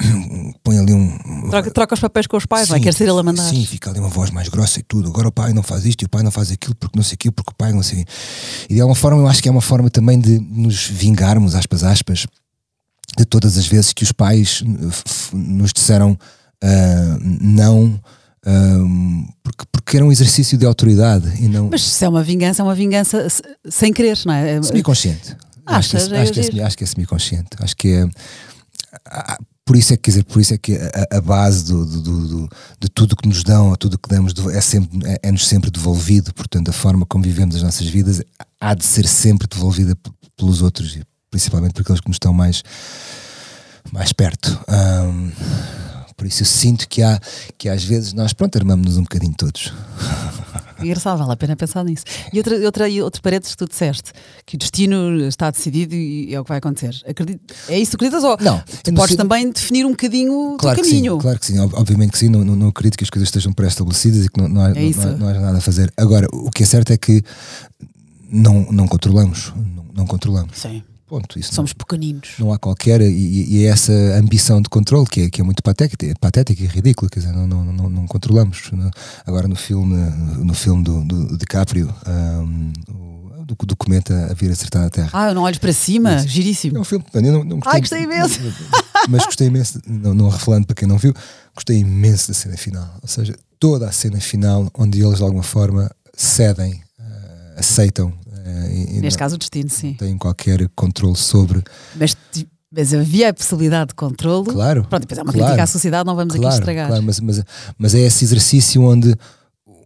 põe 0.62 0.78
ali 0.78 0.92
um, 0.92 1.48
Troca, 1.50 1.70
troca 1.70 1.94
os 1.94 2.00
papéis 2.00 2.26
com 2.26 2.36
os 2.36 2.46
pais, 2.46 2.68
vai, 2.68 2.78
Sim, 2.78 2.84
quer 2.84 2.94
ser 2.94 3.04
ele 3.08 3.18
a 3.18 3.22
mandar. 3.22 3.48
Sim, 3.48 3.64
fica 3.66 3.90
ali 3.90 3.98
uma 3.98 4.08
voz 4.08 4.30
mais 4.30 4.48
grossa 4.48 4.80
e 4.80 4.82
tudo. 4.82 5.08
Agora 5.08 5.28
o 5.28 5.32
pai 5.32 5.52
não 5.52 5.62
faz 5.62 5.84
isto 5.84 6.02
e 6.02 6.06
o 6.06 6.08
pai 6.08 6.22
não 6.22 6.30
faz 6.30 6.50
aquilo 6.52 6.74
porque 6.74 6.96
não 6.96 7.02
sei 7.04 7.14
aquilo, 7.14 7.32
porque 7.32 7.50
o 7.50 7.54
pai 7.54 7.72
não 7.72 7.82
sei. 7.82 8.04
E 8.68 8.74
de 8.74 8.80
alguma 8.80 8.94
forma 8.94 9.20
eu 9.22 9.26
acho 9.26 9.42
que 9.42 9.48
é 9.48 9.52
uma 9.52 9.60
forma 9.60 9.90
também 9.90 10.18
de 10.20 10.38
nos 10.38 10.86
vingarmos, 10.88 11.54
aspas, 11.54 11.82
aspas, 11.82 12.26
de 13.16 13.24
todas 13.24 13.58
as 13.58 13.66
vezes 13.66 13.92
que 13.92 14.04
os 14.04 14.12
pais 14.12 14.62
nos 15.32 15.72
disseram 15.72 16.16
ah, 16.62 17.18
não. 17.20 18.00
ah, 18.46 18.50
porque, 19.42 19.64
porque 19.72 19.96
era 19.96 20.04
um 20.06 20.12
exercício 20.12 20.56
de 20.58 20.66
autoridade 20.66 21.32
e 21.42 21.48
não 21.48 21.68
Mas 21.70 21.82
se 21.82 22.04
é 22.04 22.08
uma 22.08 22.22
vingança, 22.22 22.62
é 22.62 22.64
uma 22.64 22.74
vingança 22.74 23.28
se- 23.28 23.42
sem 23.68 23.92
querer, 23.92 24.18
não 24.24 24.34
é? 24.34 24.62
semi-consciente. 24.62 25.36
Acho, 25.66 25.90
que 25.90 25.96
é- 25.96 26.00
Achas? 26.00 26.12
É 26.12 26.20
acho, 26.22 26.32
que 26.32 26.60
é, 26.60 26.64
acho 26.64 26.78
que 26.78 26.84
é 26.84 26.86
semi-consciente. 26.86 27.48
Acho 27.60 27.76
que 27.76 27.88
é. 27.88 28.08
Por 29.68 29.76
isso 29.76 29.92
é 29.92 29.96
que, 29.98 30.04
quer 30.04 30.10
dizer, 30.12 30.24
por 30.24 30.40
isso 30.40 30.54
é 30.54 30.56
que 30.56 30.76
a, 30.76 31.18
a 31.18 31.20
base 31.20 31.64
do, 31.66 31.84
do- 31.84 32.00
do- 32.28 32.48
de 32.80 32.88
tudo 32.88 33.14
que 33.14 33.28
nos 33.28 33.42
dão, 33.42 33.76
tudo 33.76 33.98
que 33.98 34.08
damos, 34.08 34.32
é 34.50 34.62
sempre, 34.62 35.06
é, 35.06 35.18
é-nos 35.24 35.46
sempre 35.46 35.70
devolvido. 35.70 36.32
Portanto, 36.32 36.70
a 36.70 36.72
forma 36.72 37.04
como 37.04 37.22
vivemos 37.22 37.54
as 37.54 37.62
nossas 37.62 37.86
vidas 37.86 38.22
há 38.58 38.72
de 38.72 38.82
ser 38.86 39.06
sempre 39.06 39.46
devolvida 39.46 39.94
pelos 40.38 40.62
outros, 40.62 40.96
e 40.96 41.02
principalmente 41.30 41.74
por 41.74 41.82
aqueles 41.82 42.00
que 42.00 42.08
nos 42.08 42.14
estão 42.14 42.32
mais, 42.32 42.62
mais 43.92 44.10
perto. 44.10 44.58
Ahm, 44.68 45.32
por 46.16 46.26
isso 46.26 46.40
eu 46.42 46.46
sinto 46.46 46.88
que 46.88 47.02
há 47.02 47.20
que 47.58 47.68
às 47.68 47.84
vezes 47.84 48.14
nós, 48.14 48.32
pronto, 48.32 48.56
armamos-nos 48.56 48.96
um 48.96 49.02
bocadinho 49.02 49.34
todos. 49.36 49.70
Engraçado, 50.80 51.18
vale 51.18 51.32
a 51.32 51.36
pena 51.36 51.56
pensar 51.56 51.84
nisso. 51.84 52.04
E 52.32 52.38
outra, 52.38 52.56
outra, 52.64 52.88
e 52.88 53.02
outro 53.02 53.20
parênteses 53.22 53.54
que 53.54 53.64
tu 53.64 53.68
disseste, 53.68 54.12
que 54.46 54.56
o 54.56 54.58
destino 54.58 55.18
está 55.26 55.50
decidido 55.50 55.94
e 55.94 56.34
é 56.34 56.40
o 56.40 56.44
que 56.44 56.48
vai 56.48 56.58
acontecer. 56.58 56.94
Acredito, 57.08 57.54
é 57.68 57.78
isso 57.78 57.90
que 57.92 57.96
acreditas? 58.06 58.24
Ou 58.24 58.36
Não, 58.40 58.62
tu 58.82 58.92
podes 58.94 59.08
sei- 59.08 59.16
também 59.16 59.50
definir 59.50 59.84
um 59.84 59.90
bocadinho 59.90 60.54
o 60.54 60.56
Claro 60.56 60.80
que 60.80 60.88
caminho. 60.88 61.14
sim, 61.14 61.18
claro 61.20 61.38
que 61.38 61.46
sim, 61.46 61.58
Ob- 61.58 61.74
obviamente 61.74 62.12
que 62.12 62.18
sim, 62.18 62.28
não, 62.28 62.44
não, 62.44 62.54
não 62.56 62.68
acredito 62.68 62.96
que 62.96 63.04
as 63.04 63.10
coisas 63.10 63.28
estejam 63.28 63.52
pré-estabelecidas 63.52 64.24
e 64.24 64.28
que 64.28 64.40
não, 64.40 64.48
não, 64.48 64.60
há, 64.62 64.70
É 64.70 64.74
não, 64.74 64.82
isso. 64.82 65.00
não 65.00 65.08
há- 65.08 65.14
não 65.18 65.28
há 65.28 65.32
nada 65.40 65.58
a 65.58 65.60
fazer. 65.60 65.92
Agora, 65.96 66.26
o 66.32 66.50
que 66.50 66.62
é 66.62 66.66
certo 66.66 66.92
é 66.92 66.96
que 66.96 67.22
não, 68.30 68.66
não 68.70 68.86
controlamos, 68.86 69.52
não, 69.56 69.84
não 69.94 70.06
controlamos. 70.06 70.56
Sim, 70.58 70.82
Ponto, 71.08 71.38
isso 71.38 71.50
não- 71.52 71.56
somos 71.56 71.72
pequeninos. 71.72 72.30
não 72.38 72.52
há 72.52 72.58
qualquer, 72.58 73.00
e, 73.00 73.56
e 73.56 73.64
é 73.64 73.68
essa 73.68 73.92
ambição 74.18 74.60
de 74.60 74.68
controle 74.68 75.06
que 75.06 75.22
é, 75.22 75.30
que 75.30 75.40
é 75.40 75.44
muito 75.44 75.62
patética, 75.62 76.04
é 76.06 76.12
patética 76.20 76.62
e 76.62 76.66
ridícula, 76.66 77.08
quer 77.10 77.20
dizer, 77.20 77.32
não, 77.32 77.46
não, 77.46 77.64
não, 77.64 77.88
não 77.88 78.06
controlamos. 78.06 78.70
Não- 78.72 78.90
Agora 79.26 79.48
no 79.48 79.56
filme, 79.56 79.96
no 80.44 80.52
filme 80.54 80.84
do, 80.84 81.02
do 81.04 81.38
DiCaprio, 81.38 81.92
o, 82.88 83.44
do, 83.44 83.54
do 83.66 83.76
cometa 83.76 84.28
a 84.30 84.34
vir 84.34 84.50
acertar 84.50 84.82
na 84.82 84.90
Terra. 84.90 85.10
Ah, 85.12 85.32
não 85.32 85.42
olhes 85.42 85.58
para 85.58 85.72
cima, 85.72 86.12
É 86.12 86.26
giríssimo. 86.26 86.78
um 86.80 86.84
filme, 86.84 87.04
eu 87.14 87.22
não, 87.22 87.44
não 87.44 87.58
gostei, 87.58 87.72
Ai, 87.72 87.80
gostei 87.80 88.02
imenso. 88.02 88.40
Mas 89.08 89.24
gostei 89.24 89.46
imenso, 89.46 89.80
não, 89.86 90.12
não 90.14 90.28
revelando 90.28 90.66
para 90.66 90.76
quem 90.76 90.86
não 90.86 90.98
viu, 90.98 91.14
gostei 91.54 91.78
imenso 91.78 92.28
da 92.28 92.34
cena 92.34 92.56
final. 92.56 92.94
Ou 93.00 93.08
seja, 93.08 93.34
toda 93.58 93.88
a 93.88 93.92
cena 93.92 94.20
final 94.20 94.70
onde 94.74 95.00
eles 95.02 95.16
de 95.18 95.22
alguma 95.22 95.42
forma 95.42 95.90
cedem, 96.14 96.82
ah, 97.00 97.54
aceitam 97.56 98.12
e, 98.70 98.96
e 98.96 99.00
Neste 99.00 99.18
caso, 99.18 99.34
o 99.34 99.38
destino, 99.38 99.68
sim. 99.70 99.90
não 99.90 99.96
têm 99.96 100.18
qualquer 100.18 100.68
controle 100.74 101.16
sobre. 101.16 101.62
Mas, 101.94 102.16
mas 102.70 102.94
havia 102.94 103.30
a 103.30 103.34
possibilidade 103.34 103.88
de 103.88 103.94
controle. 103.94 104.50
Claro. 104.50 104.84
Pronto, 104.88 105.02
depois 105.02 105.18
é 105.18 105.22
uma 105.22 105.32
claro, 105.32 105.46
crítica 105.46 105.62
à 105.62 105.66
sociedade, 105.66 106.06
não 106.06 106.14
vamos 106.14 106.34
aqui 106.34 106.42
claro, 106.42 106.58
estragar. 106.58 106.88
claro, 106.88 107.02
mas, 107.02 107.20
mas, 107.20 107.42
mas 107.76 107.94
é 107.94 108.00
esse 108.00 108.24
exercício 108.24 108.82
onde, 108.82 109.14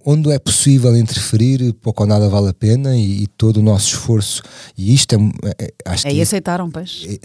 onde 0.05 0.31
é 0.31 0.39
possível 0.39 0.97
interferir, 0.97 1.73
pouco 1.75 2.03
ou 2.03 2.09
nada 2.09 2.29
vale 2.29 2.49
a 2.49 2.55
pena 2.55 2.97
e, 2.97 3.23
e 3.23 3.27
todo 3.27 3.59
o 3.59 3.63
nosso 3.63 3.89
esforço. 3.89 4.43
E 4.77 4.93
isto 4.95 5.15
é, 5.15 5.19
é- 5.65 5.75
acho 5.85 6.07
Aí 6.09 6.15
que 6.17 6.21
aceitaram, 6.23 6.71
pois. 6.71 7.07
é- 7.09 7.19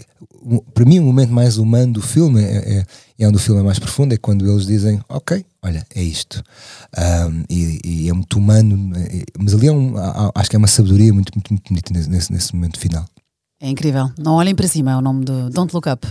para 0.72 0.84
mim 0.84 0.98
o 1.00 1.04
momento 1.04 1.32
mais 1.32 1.58
humano 1.58 1.94
do 1.94 2.02
filme 2.02 2.42
é, 2.42 2.78
é, 2.78 2.84
é 3.18 3.26
onde 3.28 3.36
o 3.36 3.40
filme 3.40 3.60
é 3.60 3.64
mais 3.64 3.78
profundo 3.78 4.14
é 4.14 4.16
quando 4.16 4.48
eles 4.48 4.66
dizem 4.66 5.00
ok 5.08 5.44
olha 5.62 5.84
é 5.94 6.00
isto 6.02 6.42
Ahm, 6.96 7.42
e, 7.50 7.80
e 7.84 8.08
é 8.08 8.12
muito 8.12 8.38
humano 8.38 8.92
é- 8.96 9.24
mas 9.36 9.52
ali 9.52 9.66
é 9.66 9.72
um, 9.72 9.94
acho 10.34 10.48
que 10.48 10.54
é 10.54 10.58
uma 10.58 10.68
sabedoria 10.68 11.12
muito 11.12 11.32
muito, 11.34 11.52
muito 11.52 11.68
bonita 11.68 11.92
nesse, 12.08 12.30
nesse 12.32 12.54
momento 12.54 12.78
final 12.78 13.04
É 13.60 13.68
incrível. 13.68 14.08
Não 14.16 14.34
olhem 14.34 14.54
para 14.54 14.68
cima, 14.68 14.92
é 14.92 14.96
o 14.96 15.00
nome 15.00 15.24
do 15.24 15.50
Don't 15.50 15.74
Look 15.74 15.88
Up, 15.90 16.06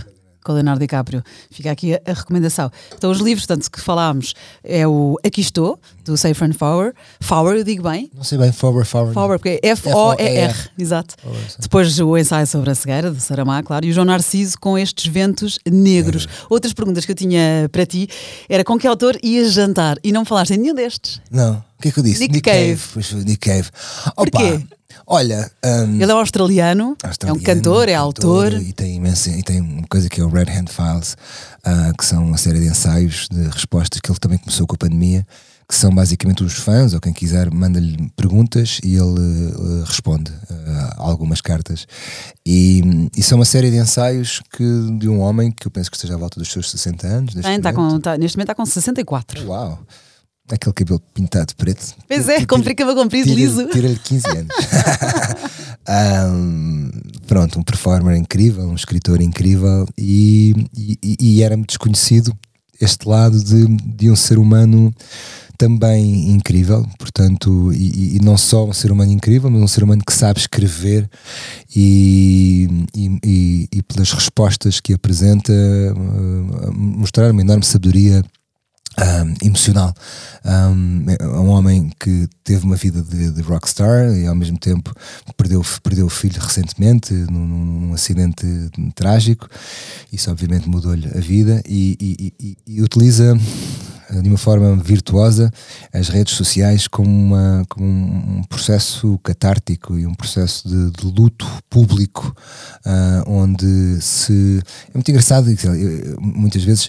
com 0.48 0.52
o 0.52 0.54
Leonardo 0.54 0.80
DiCaprio. 0.80 1.22
Fica 1.50 1.70
aqui 1.70 1.94
a, 1.94 2.00
a 2.06 2.14
recomendação. 2.14 2.70
Então, 2.96 3.10
os 3.10 3.18
livros, 3.18 3.46
tanto 3.46 3.70
que 3.70 3.78
falámos, 3.78 4.34
é 4.64 4.88
o 4.88 5.18
Aqui 5.22 5.42
Estou, 5.42 5.78
do 6.06 6.16
Seyfried 6.16 6.56
Fowler. 6.56 6.94
Fowler, 7.20 7.58
eu 7.58 7.64
digo 7.64 7.82
bem? 7.82 8.10
não 8.14 8.24
sei 8.24 8.38
bem 8.38 8.50
forward 8.50 8.88
forward 8.88 9.12
Fowler, 9.12 9.38
porque 9.38 9.60
é 9.62 9.68
F-O-E-R, 9.68 10.54
exato. 10.78 11.16
Fowler. 11.22 11.42
Depois 11.58 12.00
o 12.00 12.16
ensaio 12.16 12.46
sobre 12.46 12.70
a 12.70 12.74
cegueira, 12.74 13.10
do 13.10 13.20
Saramá, 13.20 13.62
claro, 13.62 13.84
e 13.84 13.90
o 13.90 13.92
João 13.92 14.06
Narciso 14.06 14.58
com 14.58 14.78
estes 14.78 15.06
ventos 15.12 15.58
negros. 15.70 16.26
Outras 16.48 16.72
perguntas 16.72 17.04
que 17.04 17.12
eu 17.12 17.16
tinha 17.16 17.68
para 17.70 17.84
ti 17.84 18.08
era 18.48 18.64
com 18.64 18.78
que 18.78 18.86
autor 18.86 19.18
ias 19.22 19.52
jantar? 19.52 19.98
E 20.02 20.12
não 20.12 20.24
falaste 20.24 20.52
em 20.52 20.56
nenhum 20.56 20.74
destes. 20.74 21.20
não 21.30 21.68
o 21.78 21.82
que 21.82 21.88
é 21.88 21.92
que 21.92 22.00
eu 22.00 22.02
disse 22.02 22.20
Nick 22.20 22.40
Cave. 22.40 22.80
pois 22.92 23.08
foi, 23.08 23.20
Nick 23.22 23.38
Cave 23.38 23.68
Porquê? 24.16 24.66
Olha 25.06 25.50
ahm, 25.62 26.00
Ele 26.00 26.10
é 26.10 26.14
australiano, 26.14 26.96
é 27.02 27.06
um 27.06 27.08
australiano, 27.08 27.44
cantor, 27.44 27.88
é 27.88 27.94
autor. 27.94 28.52
E 28.52 28.72
tem, 28.72 28.96
imensa, 28.96 29.30
e 29.30 29.42
tem 29.42 29.60
uma 29.60 29.86
coisa 29.88 30.08
que 30.08 30.20
é 30.20 30.24
o 30.24 30.28
Red 30.28 30.50
Hand 30.50 30.68
Files, 30.68 31.16
ah, 31.64 31.92
que 31.96 32.04
são 32.04 32.24
uma 32.24 32.38
série 32.38 32.60
de 32.60 32.66
ensaios 32.66 33.28
de 33.30 33.42
respostas 33.48 34.00
que 34.00 34.10
ele 34.10 34.18
também 34.18 34.38
começou 34.38 34.66
com 34.66 34.74
a 34.74 34.78
pandemia, 34.78 35.26
que 35.68 35.74
são 35.74 35.94
basicamente 35.94 36.42
os 36.42 36.54
fãs, 36.54 36.94
ou 36.94 37.00
quem 37.00 37.12
quiser, 37.12 37.50
manda-lhe 37.50 38.10
perguntas 38.16 38.80
e 38.82 38.94
ele 38.94 39.50
eh, 39.50 39.84
responde 39.84 40.32
ah, 40.50 40.94
algumas 40.96 41.42
cartas. 41.42 41.86
E, 42.44 43.10
e 43.14 43.22
são 43.22 43.38
uma 43.38 43.44
série 43.44 43.70
de 43.70 43.76
ensaios 43.76 44.40
que, 44.50 44.64
de 44.98 45.08
um 45.10 45.20
homem 45.20 45.52
que 45.52 45.66
eu 45.66 45.70
penso 45.70 45.90
que 45.90 45.96
esteja 45.98 46.14
à 46.14 46.16
volta 46.16 46.40
dos 46.40 46.50
seus 46.50 46.70
60 46.70 47.06
anos. 47.06 47.34
neste 47.34 47.60
tá 47.60 47.72
momento. 47.72 47.92
com, 47.92 48.00
tá- 48.00 48.16
neste 48.16 48.38
momento 48.38 48.50
está 48.50 48.54
com 48.54 48.64
64. 48.64 49.46
Uau! 49.46 49.78
Aquele 50.50 50.72
cabelo 50.72 51.00
pintado 51.12 51.54
preto. 51.56 51.94
Pois 52.06 52.28
é, 52.28 52.44
comprei 52.46 52.74
cabelo 52.74 52.96
comprido, 52.96 53.32
liso. 53.32 53.66
Tira-lhe 53.68 53.98
15 53.98 54.28
anos. 54.28 54.56
Ahm, 55.86 56.90
pronto, 57.26 57.58
um 57.58 57.62
performer 57.62 58.16
incrível, 58.16 58.64
um 58.68 58.74
escritor 58.74 59.20
incrível 59.22 59.86
e, 59.96 60.54
e, 60.76 61.16
e 61.20 61.42
era-me 61.42 61.64
desconhecido 61.64 62.36
este 62.80 63.08
lado 63.08 63.42
de, 63.42 63.66
de 63.66 64.10
um 64.10 64.16
ser 64.16 64.38
humano 64.38 64.94
também 65.58 66.30
incrível, 66.30 66.86
portanto, 66.98 67.72
e, 67.72 68.16
e 68.16 68.20
não 68.20 68.38
só 68.38 68.64
um 68.64 68.72
ser 68.72 68.92
humano 68.92 69.10
incrível, 69.10 69.50
mas 69.50 69.60
um 69.60 69.66
ser 69.66 69.82
humano 69.82 70.02
que 70.06 70.12
sabe 70.12 70.38
escrever 70.38 71.10
e, 71.74 72.68
e, 72.94 73.68
e- 73.72 73.82
pelas 73.82 74.12
respostas 74.12 74.78
que 74.78 74.92
apresenta, 74.92 75.52
eh, 75.52 75.92
mostrar 76.72 77.32
uma 77.32 77.40
enorme 77.40 77.64
sabedoria 77.64 78.24
um, 78.98 79.46
emocional. 79.46 79.94
Um, 80.44 81.04
é 81.08 81.26
um 81.26 81.48
homem 81.48 81.90
que 81.98 82.28
teve 82.42 82.64
uma 82.64 82.76
vida 82.76 83.02
de, 83.02 83.30
de, 83.30 83.42
rockstar 83.42 84.12
e 84.14 84.26
ao 84.26 84.34
mesmo 84.34 84.58
tempo 84.58 84.94
perdeu, 85.36 85.62
perdeu 85.82 86.06
o 86.06 86.10
filho 86.10 86.40
recentemente 86.40 87.12
num, 87.12 87.46
num 87.46 87.94
acidente 87.94 88.46
trágico. 88.94 89.48
Isso 90.12 90.30
obviamente 90.30 90.68
mudou-lhe 90.68 91.06
a 91.06 91.20
vida 91.20 91.62
e, 91.66 91.96
e, 92.00 92.32
e, 92.40 92.56
e, 92.66 92.82
utiliza 92.82 93.38
de 94.10 94.28
uma 94.28 94.38
forma 94.38 94.74
virtuosa 94.76 95.52
as 95.92 96.08
redes 96.08 96.34
sociais 96.34 96.88
como, 96.88 97.10
uma, 97.10 97.64
como 97.68 97.86
um 97.86 98.42
processo 98.48 99.18
catártico 99.22 99.98
e 99.98 100.06
um 100.06 100.14
processo 100.14 100.66
de, 100.66 100.90
de 100.92 101.06
luto 101.06 101.46
público 101.68 102.34
uh, 102.86 103.30
onde 103.30 104.00
se... 104.00 104.62
É 104.88 104.94
muito 104.94 105.10
engraçado, 105.10 105.46
muitas 106.20 106.64
vezes 106.64 106.88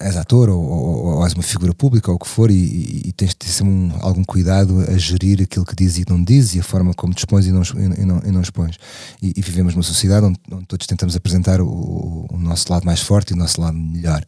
és 0.00 0.16
ator 0.16 0.48
ou, 0.48 0.62
ou, 0.62 1.04
ou, 1.06 1.24
és 1.24 1.32
uma 1.34 1.42
figura 1.42 1.74
pública 1.74 2.10
ou 2.10 2.16
o 2.16 2.18
que 2.18 2.28
for 2.28 2.50
e, 2.50 3.02
e, 3.06 3.12
tens 3.12 3.30
de 3.30 3.36
ter 3.36 3.62
um, 3.62 3.92
algum 4.00 4.24
cuidado 4.24 4.80
a 4.88 4.96
gerir 4.98 5.42
aquilo 5.42 5.64
que 5.64 5.74
dizes 5.74 5.98
e 5.98 6.04
não 6.08 6.22
dizes 6.22 6.54
e 6.54 6.60
a 6.60 6.62
forma 6.62 6.92
como 6.94 7.14
dispões 7.14 7.46
e 7.46 7.52
não, 7.52 7.62
e 7.62 8.04
não, 8.04 8.22
e 8.24 8.30
não 8.30 8.40
expões. 8.40 8.76
E, 9.20 9.32
e, 9.36 9.42
vivemos 9.42 9.74
numa 9.74 9.82
sociedade 9.82 10.26
onde, 10.26 10.38
onde 10.50 10.66
todos 10.66 10.86
tentamos 10.86 11.16
apresentar 11.16 11.60
o, 11.60 12.26
o, 12.30 12.38
nosso 12.38 12.72
lado 12.72 12.84
mais 12.84 13.00
forte 13.00 13.30
e 13.30 13.34
o 13.34 13.36
nosso 13.36 13.60
lado 13.60 13.76
melhor. 13.76 14.24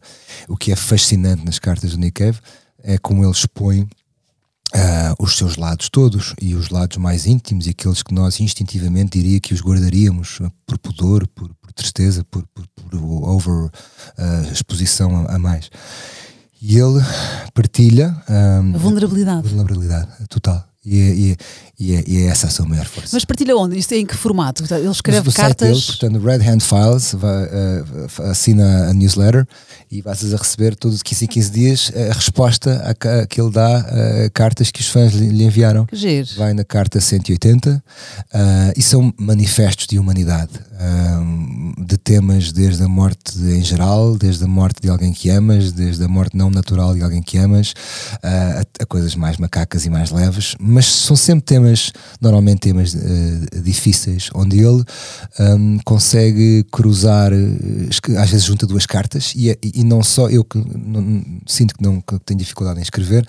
O 0.47 0.57
que 0.57 0.71
é 0.71 0.75
fascinante 0.75 1.45
nas 1.45 1.59
cartas 1.59 1.91
do 1.91 1.97
Nick 1.97 2.23
Cave 2.23 2.39
é 2.83 2.97
como 2.97 3.23
ele 3.23 3.31
expõe 3.31 3.87
Uh, 4.75 5.23
os 5.23 5.37
seus 5.37 5.55
lados 5.55 5.87
todos 5.87 6.35
e 6.41 6.53
os 6.53 6.69
lados 6.69 6.97
mais 6.97 7.25
íntimos 7.25 7.65
e 7.65 7.69
aqueles 7.69 8.03
que 8.03 8.13
nós 8.13 8.41
instintivamente 8.41 9.17
diria 9.17 9.39
que 9.39 9.53
os 9.53 9.61
guardaríamos 9.61 10.41
por 10.67 10.77
pudor, 10.77 11.25
por, 11.29 11.49
por 11.61 11.71
tristeza, 11.71 12.25
por, 12.25 12.45
por, 12.53 12.67
por 12.67 12.95
over 13.29 13.67
uh, 13.67 14.51
exposição 14.51 15.25
a, 15.27 15.35
a, 15.35 15.39
mais. 15.39 15.69
E 16.61 16.77
ele 16.77 17.01
partilha 17.53 18.21
um, 18.29 18.75
a 18.75 18.77
vulnerabilidade. 18.77 19.47
A 19.47 19.49
vulnerabilidade 19.49 20.09
total. 20.27 20.67
E 20.85 21.01
é, 21.01 21.37
e, 21.77 21.95
é, 21.95 22.03
e, 22.07 22.23
essa 22.27 22.47
a 22.47 22.49
sua 22.49 22.65
maior 22.65 22.85
força. 22.85 23.09
Mas 23.11 23.25
partilha 23.25 23.57
onde? 23.57 23.77
Isto 23.77 23.93
é 23.93 23.97
em 23.97 24.05
que 24.05 24.15
formato? 24.15 24.63
Ele 24.71 24.87
escreve 24.87 25.31
cartas. 25.31 25.67
Dele, 25.67 25.81
portanto, 25.81 26.19
Red 26.19 26.47
Hand 26.47 26.59
Files 26.61 27.13
vai, 27.13 27.43
uh, 27.45 28.29
assina 28.29 28.89
a 28.89 28.93
newsletter 28.93 29.47
e 29.91 30.01
vais 30.01 30.33
a 30.33 30.37
receber 30.37 30.75
todos 30.75 31.01
15 31.01 31.25
em 31.25 31.27
15 31.27 31.51
dias 31.51 31.91
a 32.09 32.13
resposta 32.13 32.81
a, 32.83 33.21
a 33.21 33.27
que 33.27 33.41
ele 33.41 33.51
dá 33.51 33.77
a 33.77 34.29
cartas 34.29 34.71
que 34.71 34.79
os 34.79 34.87
fãs 34.87 35.13
lhe, 35.13 35.29
lhe 35.29 35.43
enviaram. 35.43 35.85
Que 35.85 35.95
giro. 35.95 36.27
Vai 36.37 36.53
na 36.53 36.63
carta 36.63 37.01
180 37.01 37.71
uh, 37.71 37.81
e 38.77 38.81
são 38.81 39.13
manifestos 39.17 39.87
de 39.87 39.99
humanidade, 39.99 40.51
uh, 40.53 41.85
de 41.85 41.97
temas 41.97 42.51
desde 42.51 42.83
a 42.83 42.87
morte 42.87 43.37
em 43.39 43.63
geral, 43.63 44.17
desde 44.17 44.43
a 44.43 44.47
morte 44.47 44.81
de 44.81 44.89
alguém 44.89 45.11
que 45.11 45.29
amas, 45.29 45.71
desde 45.71 46.03
a 46.03 46.07
morte 46.07 46.37
não 46.37 46.49
natural 46.49 46.93
de 46.93 47.01
alguém 47.01 47.21
que 47.21 47.37
amas, 47.37 47.73
a, 48.21 48.61
a, 48.81 48.85
coisas 48.85 49.15
mais 49.15 49.37
macacas 49.37 49.85
e 49.85 49.89
mais 49.89 50.11
leves, 50.11 50.55
mas 50.75 50.87
são 50.87 51.15
sempre 51.15 51.45
temas, 51.45 51.93
normalmente 52.19 52.59
temas 52.59 52.93
difíceis, 53.63 54.29
onde 54.35 54.59
ele 54.59 54.83
um, 55.39 55.79
consegue 55.85 56.65
cruzar, 56.69 57.31
às 58.19 58.29
vezes 58.29 58.43
junta 58.43 58.67
duas 58.67 58.85
cartas 58.85 59.31
e, 59.37 59.51
é, 59.51 59.57
e 59.63 59.85
não 59.85 60.03
só 60.03 60.29
eu 60.29 60.43
que 60.43 60.57
não, 60.57 61.23
sinto 61.47 61.75
que 61.75 61.81
não 61.81 62.01
que 62.01 62.19
tenho 62.25 62.37
dificuldade 62.37 62.79
em 62.79 62.81
escrever, 62.81 63.25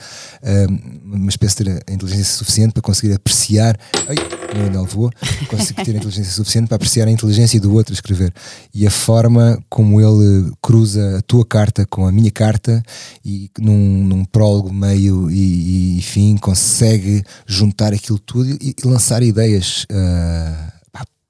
mas 1.05 1.37
penso 1.37 1.59
ter 1.59 1.85
a 1.87 1.93
inteligência 1.93 2.37
suficiente 2.37 2.73
para 2.73 2.83
conseguir 2.83 3.15
apreciar. 3.15 3.79
Ai, 4.09 4.17
meu 4.57 4.67
anel 4.67 4.85
voou, 4.85 5.13
consigo 5.49 5.85
ter 5.85 5.93
a 5.93 5.99
inteligência 5.99 6.33
suficiente 6.33 6.67
para 6.67 6.75
apreciar 6.77 7.07
a 7.07 7.13
inteligência 7.13 7.61
do 7.61 7.73
outro 7.73 7.93
a 7.93 7.95
escrever. 7.95 8.33
E 8.75 8.87
a 8.87 8.91
forma 8.91 9.63
como 9.69 10.01
ele 10.01 10.51
cruza 10.61 11.19
a 11.19 11.23
tua 11.23 11.47
carta 11.47 11.87
com 11.87 12.09
a 12.09 12.11
minha 12.11 12.31
carta 12.33 12.83
e 13.25 13.49
num, 13.57 14.05
num 14.05 14.25
prólogo, 14.25 14.73
meio 14.73 15.31
e, 15.31 15.99
e 15.99 16.03
fim 16.03 16.37
consegue 16.37 17.23
juntar 17.47 17.93
aquilo 17.93 18.19
tudo 18.19 18.49
e, 18.51 18.75
e 18.79 18.87
lançar 18.87 19.23
ideias. 19.23 19.85
Uh, 19.91 20.77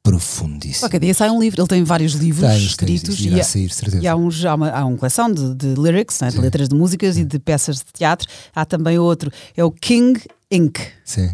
profundíssimo. 0.07 0.85
Qualquer 0.85 1.01
dia 1.01 1.13
sai 1.13 1.29
um 1.31 1.41
livro, 1.41 1.61
ele 1.61 1.69
tem 1.69 1.83
vários 1.83 2.13
livros 2.13 2.49
tem, 2.49 2.65
escritos 2.65 3.17
tem, 3.17 3.33
e, 3.33 3.41
há, 3.41 3.45
sair, 3.45 3.69
e 4.01 4.07
há, 4.07 4.15
uns, 4.15 4.45
há, 4.45 4.55
uma, 4.55 4.71
há 4.71 4.85
uma 4.85 4.97
coleção 4.97 5.33
de, 5.33 5.53
de 5.53 5.75
lyrics, 5.75 6.21
né, 6.21 6.31
de 6.31 6.39
letras 6.39 6.69
de 6.69 6.77
músicas 6.77 7.17
Sim. 7.17 7.23
e 7.23 7.25
de 7.25 7.41
peças 7.41 7.79
de 7.79 7.87
teatro. 7.93 8.29
Há 8.55 8.65
também 8.65 9.01
outro, 9.01 9.33
é 9.57 9.65
o 9.65 9.73
King 9.73 10.21
Inc. 10.49 10.79
Sim. 11.05 11.31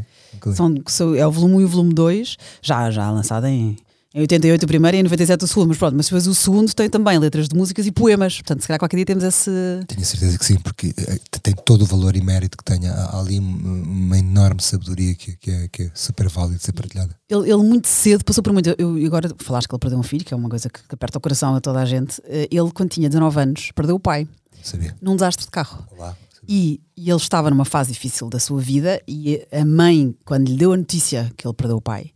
São, 0.87 1.15
é 1.15 1.27
o 1.27 1.31
volume 1.31 1.57
1 1.57 1.61
e 1.61 1.65
o 1.65 1.69
volume 1.69 1.95
2, 1.95 2.37
já, 2.63 2.91
já 2.91 3.11
lançado 3.11 3.47
em 3.47 3.77
em 4.15 4.21
88 4.21 4.63
o 4.63 4.67
primeiro 4.67 4.97
e 4.97 5.01
em 5.01 5.03
97 5.05 5.45
o 5.45 5.49
segundo, 5.49 5.69
mas 5.69 5.79
pronto, 5.79 5.97
mas 5.97 6.07
depois 6.07 6.27
o 6.27 6.35
segundo 6.35 6.75
tem 6.75 6.89
também 6.91 7.19
letras 7.19 7.49
de 7.49 7.57
músicas 7.57 7.87
e 7.87 7.93
poemas, 7.93 8.37
portanto 8.37 8.61
se 8.61 8.69
calhar 8.69 8.79
qualquer 8.79 8.97
dia 8.97 9.07
temos 9.07 9.25
esse... 9.25 9.51
Tenho 9.87 10.03
a 10.03 10.05
certeza 10.05 10.39
que 10.39 10.45
sim, 10.45 10.57
porque 10.57 10.95
eh, 10.99 11.19
tem 11.43 11.55
todo 11.55 11.83
o 11.83 11.87
valor 11.87 12.15
e 12.15 12.23
mérito 12.23 12.59
que 12.59 12.65
tenha 12.65 12.93
há 12.93 13.19
ali 13.19 13.39
uma 13.39 14.19
enorme 14.19 14.63
sabedoria 14.63 15.15
que, 15.15 15.37
que, 15.37 15.51
é, 15.51 15.69
que 15.69 15.83
é 15.85 15.91
super 15.95 16.29
válida 16.29 16.59
de 16.59 16.63
ser 16.63 16.73
partilhada. 16.73 17.17
Ele, 17.29 17.51
ele 17.51 17.63
muito 17.63 17.89
cedo 17.89 18.25
passou 18.25 18.43
por 18.43 18.53
muito, 18.53 18.75
eu, 18.77 18.95
agora 19.07 19.31
falaste 19.39 19.67
que 19.67 19.75
ele 19.75 19.81
perdeu 19.81 19.99
um 19.99 20.03
filho, 20.03 20.25
que 20.25 20.35
é 20.35 20.37
uma 20.37 20.49
coisa 20.49 20.69
que, 20.69 20.81
aperta 20.91 21.17
o 21.17 21.21
coração 21.21 21.55
a 21.55 21.61
toda 21.61 21.81
a 21.81 21.85
gente, 21.87 22.21
eh, 22.27 22.49
ele 22.51 22.71
quando 22.71 22.91
tinha 22.91 23.09
19 23.09 23.41
anos 23.41 23.73
perdeu 23.75 23.97
o 23.97 24.01
pai. 24.01 24.29
Sabia. 24.63 24.95
Num 25.01 25.15
desastre 25.15 25.47
de 25.47 25.51
carro. 25.51 25.87
Olá. 25.91 26.17
E, 26.47 26.81
e, 26.97 27.09
ele 27.09 27.17
estava 27.17 27.49
numa 27.51 27.65
fase 27.65 27.93
difícil 27.93 28.29
da 28.29 28.39
sua 28.39 28.61
vida 28.61 29.01
e 29.07 29.47
a 29.53 29.65
mãe, 29.65 30.15
quando 30.25 30.49
lhe 30.49 30.57
deu 30.57 30.73
a 30.73 30.77
notícia 30.77 31.33
que 31.37 31.47
ele 31.47 31.55
perdeu 31.55 31.77
o 31.77 31.81
pai, 31.81 32.11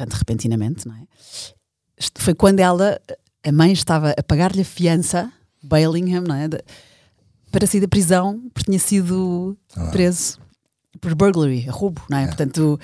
tanto 0.00 0.14
repentinamente, 0.14 0.88
não 0.88 0.94
é? 0.94 1.02
foi 2.16 2.34
quando 2.34 2.60
ela, 2.60 2.98
a 3.44 3.52
mãe 3.52 3.72
estava 3.72 4.14
a 4.16 4.22
pagar-lhe 4.22 4.62
a 4.62 4.64
fiança, 4.64 5.30
Bailingham, 5.62 6.22
não 6.22 6.34
é? 6.34 6.48
De, 6.48 6.58
para 7.52 7.66
sair 7.66 7.80
da 7.80 7.88
prisão, 7.88 8.40
porque 8.54 8.70
tinha 8.70 8.78
sido 8.78 9.58
ah. 9.76 9.88
preso 9.88 10.38
por 11.02 11.14
burglary, 11.14 11.66
roubo, 11.68 12.00
não 12.08 12.16
é? 12.16 12.24
é? 12.24 12.26
Portanto, 12.26 12.80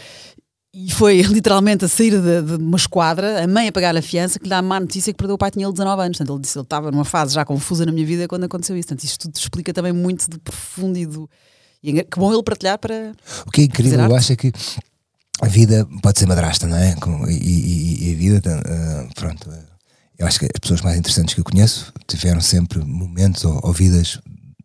e 0.74 0.90
foi 0.90 1.22
literalmente 1.24 1.86
a 1.86 1.88
sair 1.88 2.20
de, 2.20 2.42
de, 2.42 2.62
uma 2.62 2.76
esquadra, 2.76 3.42
a 3.42 3.46
mãe 3.46 3.68
a 3.68 3.72
pagar 3.72 3.96
a 3.96 4.02
fiança, 4.02 4.38
que 4.38 4.44
lhe 4.44 4.50
dá 4.50 4.58
a 4.58 4.62
má 4.62 4.78
notícia 4.78 5.10
que 5.10 5.16
perdeu 5.16 5.36
o 5.36 5.38
pai, 5.38 5.50
tinha 5.50 5.64
ele 5.64 5.72
19 5.72 6.02
anos. 6.02 6.18
Portanto, 6.18 6.36
ele 6.36 6.42
disse 6.42 6.52
que 6.52 6.58
ele 6.58 6.64
estava 6.64 6.90
numa 6.90 7.04
fase 7.04 7.34
já 7.34 7.46
confusa 7.46 7.86
na 7.86 7.92
minha 7.92 8.04
vida 8.04 8.28
quando 8.28 8.44
aconteceu 8.44 8.76
isso. 8.76 8.88
Portanto, 8.88 9.04
isto 9.04 9.18
tudo 9.22 9.36
explica 9.36 9.72
também 9.72 9.94
muito 9.94 10.28
do 10.28 10.38
profundo 10.38 10.98
e 10.98 11.06
do. 11.06 11.30
E 11.82 12.04
que 12.04 12.18
bom 12.18 12.30
ele 12.30 12.42
partilhar 12.42 12.78
para. 12.78 13.12
O 13.46 13.50
que 13.50 13.62
é 13.62 13.64
incrível, 13.64 14.00
eu 14.00 14.16
acho 14.16 14.32
é 14.32 14.36
que 14.36 14.52
a 15.42 15.48
vida 15.48 15.86
pode 16.02 16.18
ser 16.18 16.26
madrasta, 16.26 16.66
não 16.66 16.76
é? 16.76 16.94
E, 17.28 17.32
e, 17.32 18.08
e 18.08 18.14
a 18.14 18.16
vida, 18.16 18.62
uh, 18.62 19.14
pronto. 19.14 19.50
Eu 20.18 20.26
acho 20.26 20.38
que 20.38 20.46
as 20.46 20.60
pessoas 20.60 20.80
mais 20.80 20.98
interessantes 20.98 21.34
que 21.34 21.40
eu 21.40 21.44
conheço 21.44 21.92
tiveram 22.06 22.40
sempre 22.40 22.82
momentos 22.82 23.44
ou, 23.44 23.60
ou 23.62 23.72
vidas, 23.72 24.18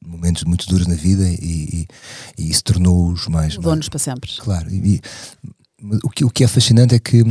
momentos 0.06 0.46
muito 0.46 0.66
duros 0.68 0.88
na 0.88 0.96
vida 0.96 1.28
e, 1.28 1.86
e 2.38 2.50
isso 2.50 2.64
tornou-os 2.64 3.28
mais. 3.28 3.58
Donos 3.58 3.90
para 3.90 4.00
sempre. 4.00 4.32
Claro. 4.40 4.72
E, 4.72 5.02
o, 6.04 6.10
que, 6.10 6.24
o 6.24 6.30
que 6.30 6.44
é 6.44 6.48
fascinante 6.48 6.96
é 6.96 7.00
que 7.00 7.22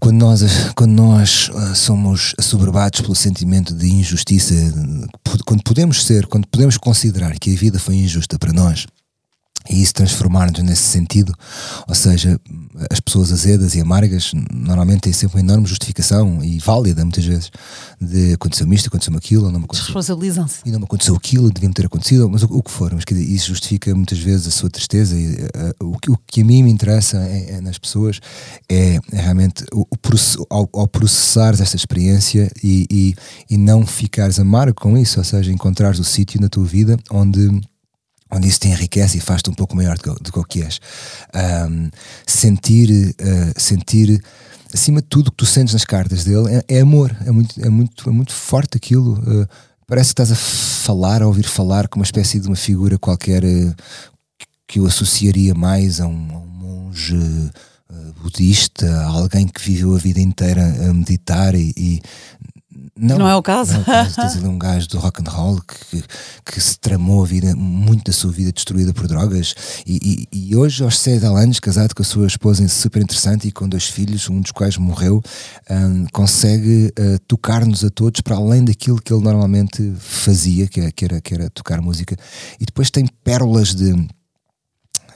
quando 0.00 0.18
nós, 0.18 0.42
quando 0.76 0.92
nós 0.92 1.48
uh, 1.48 1.74
somos 1.74 2.32
assoberbados 2.38 3.00
pelo 3.00 3.14
sentimento 3.16 3.74
de 3.74 3.88
injustiça, 3.88 4.54
quando 5.44 5.64
podemos 5.64 6.04
ser, 6.04 6.26
quando 6.26 6.46
podemos 6.46 6.76
considerar 6.76 7.36
que 7.40 7.52
a 7.52 7.58
vida 7.58 7.78
foi 7.80 7.96
injusta 7.96 8.38
para 8.38 8.52
nós 8.52 8.86
e 9.70 9.82
isso 9.82 9.94
transformar-nos 9.94 10.62
nesse 10.62 10.82
sentido, 10.82 11.34
ou 11.86 11.94
seja, 11.94 12.40
as 12.90 13.00
pessoas 13.00 13.32
azedas 13.32 13.74
e 13.74 13.80
amargas 13.80 14.32
normalmente 14.52 15.02
têm 15.02 15.12
sempre 15.12 15.36
uma 15.36 15.40
enorme 15.40 15.66
justificação 15.66 16.42
e 16.44 16.58
válida 16.58 17.04
muitas 17.04 17.24
vezes 17.24 17.50
de 18.00 18.34
aconteceu-me 18.34 18.76
isto, 18.76 18.88
aconteceu-me 18.88 19.18
aquilo, 19.18 19.50
não 19.50 19.58
me 19.58 19.64
aconteceu. 19.64 19.86
Responsabilizam-se. 19.86 20.60
E 20.64 20.70
não 20.70 20.78
me 20.78 20.84
aconteceu 20.84 21.14
aquilo, 21.14 21.50
devia-me 21.50 21.74
ter 21.74 21.86
acontecido, 21.86 22.28
mas 22.28 22.42
o, 22.42 22.46
o, 22.46 22.62
que 22.62 22.70
for, 22.70 22.92
mas 22.94 23.04
dizer, 23.04 23.22
isso 23.22 23.48
justifica 23.48 23.94
muitas 23.94 24.18
vezes 24.18 24.46
a 24.48 24.50
sua 24.50 24.70
tristeza 24.70 25.16
e 25.16 25.34
uh, 25.34 25.92
o, 25.92 25.98
que, 25.98 26.10
o 26.10 26.18
que 26.26 26.42
a 26.42 26.44
mim 26.44 26.62
me 26.62 26.70
interessa 26.70 27.18
é, 27.18 27.52
é 27.52 27.60
nas 27.60 27.78
pessoas 27.78 28.20
é, 28.68 28.98
é 29.12 29.20
realmente 29.20 29.64
o, 29.72 29.82
o 29.82 29.96
ao, 30.50 30.68
ao 30.72 30.88
processares 30.88 31.60
esta 31.60 31.76
experiência 31.76 32.50
e, 32.62 32.86
e, 32.90 33.14
e 33.50 33.56
não 33.56 33.86
ficares 33.86 34.38
amargo 34.38 34.80
com 34.80 34.96
isso, 34.96 35.18
ou 35.18 35.24
seja, 35.24 35.50
encontrares 35.52 35.98
o 35.98 36.04
sítio 36.04 36.40
na 36.40 36.48
tua 36.48 36.64
vida 36.64 36.98
onde 37.10 37.60
onde 38.30 38.48
isso 38.48 38.60
te 38.60 38.68
enriquece 38.68 39.18
e 39.18 39.20
faz-te 39.20 39.50
um 39.50 39.54
pouco 39.54 39.76
maior 39.76 39.96
do, 39.98 40.14
que 40.14 40.38
o 40.38 40.44
que 40.44 40.62
és. 40.62 40.80
Um, 41.68 41.90
sentir, 42.26 43.14
uh, 43.20 43.60
sentir, 43.60 44.22
acima 44.72 45.00
de 45.00 45.06
tudo, 45.08 45.28
o 45.28 45.30
que 45.30 45.36
tu 45.36 45.46
sentes 45.46 45.74
nas 45.74 45.84
cartas 45.84 46.24
dele 46.24 46.56
é, 46.68 46.76
é 46.76 46.80
amor, 46.80 47.16
é 47.24 47.30
muito, 47.30 47.64
é, 47.64 47.68
muito, 47.68 48.08
é 48.08 48.12
muito 48.12 48.32
forte 48.32 48.76
aquilo. 48.76 49.14
Uh, 49.20 49.46
parece 49.86 50.14
que 50.14 50.22
estás 50.22 50.32
a 50.32 50.36
falar, 50.36 51.22
a 51.22 51.26
ouvir 51.26 51.46
falar 51.46 51.88
com 51.88 52.00
uma 52.00 52.04
espécie 52.04 52.40
de 52.40 52.46
uma 52.46 52.56
figura 52.56 52.98
qualquer 52.98 53.44
uh, 53.44 53.74
que 54.66 54.80
eu 54.80 54.86
associaria 54.86 55.54
mais 55.54 56.00
a 56.00 56.06
um, 56.06 56.28
a 56.32 56.38
um 56.38 56.46
monge 56.46 57.50
budista, 58.20 58.84
a 59.02 59.06
alguém 59.06 59.46
que 59.46 59.62
viveu 59.62 59.94
a 59.94 59.98
vida 59.98 60.20
inteira 60.20 60.62
a 60.88 60.92
meditar 60.92 61.54
e, 61.54 61.72
e 61.76 62.02
Não, 62.98 63.18
Não 63.18 63.28
é 63.28 63.36
o 63.36 63.42
caso. 63.42 63.72
Não 63.72 63.78
é 63.78 63.82
o 63.82 63.84
caso. 63.84 64.16
Tens 64.16 64.36
ali 64.36 64.46
um 64.46 64.58
gajo 64.58 64.88
do 64.88 64.98
rock 64.98 65.22
and 65.22 65.30
roll 65.30 65.60
que, 65.60 66.02
que, 66.02 66.08
que 66.44 66.60
se 66.60 66.78
tramou 66.78 67.22
a 67.22 67.26
vida, 67.26 67.54
muito 67.54 68.04
da 68.04 68.12
sua 68.12 68.30
vida 68.30 68.52
destruída 68.52 68.92
por 68.92 69.06
drogas 69.06 69.54
e, 69.86 70.26
e, 70.32 70.50
e 70.50 70.56
hoje, 70.56 70.82
aos 70.82 70.98
6 70.98 71.24
anos, 71.24 71.60
casado 71.60 71.94
com 71.94 72.02
a 72.02 72.04
sua 72.04 72.26
esposa 72.26 72.66
super 72.68 73.02
interessante 73.02 73.48
e 73.48 73.52
com 73.52 73.68
dois 73.68 73.86
filhos, 73.86 74.28
um 74.28 74.40
dos 74.40 74.52
quais 74.52 74.76
morreu, 74.76 75.22
hum, 75.70 76.06
consegue 76.12 76.92
uh, 76.98 77.18
tocar-nos 77.26 77.84
a 77.84 77.90
todos 77.90 78.20
para 78.20 78.36
além 78.36 78.64
daquilo 78.64 79.00
que 79.00 79.12
ele 79.12 79.22
normalmente 79.22 79.92
fazia, 79.98 80.66
que 80.66 80.80
era, 80.80 80.92
que 80.92 81.04
era, 81.04 81.20
que 81.20 81.34
era 81.34 81.50
tocar 81.50 81.80
música. 81.80 82.16
E 82.60 82.64
depois 82.64 82.90
tem 82.90 83.06
pérolas 83.24 83.74
de 83.74 83.94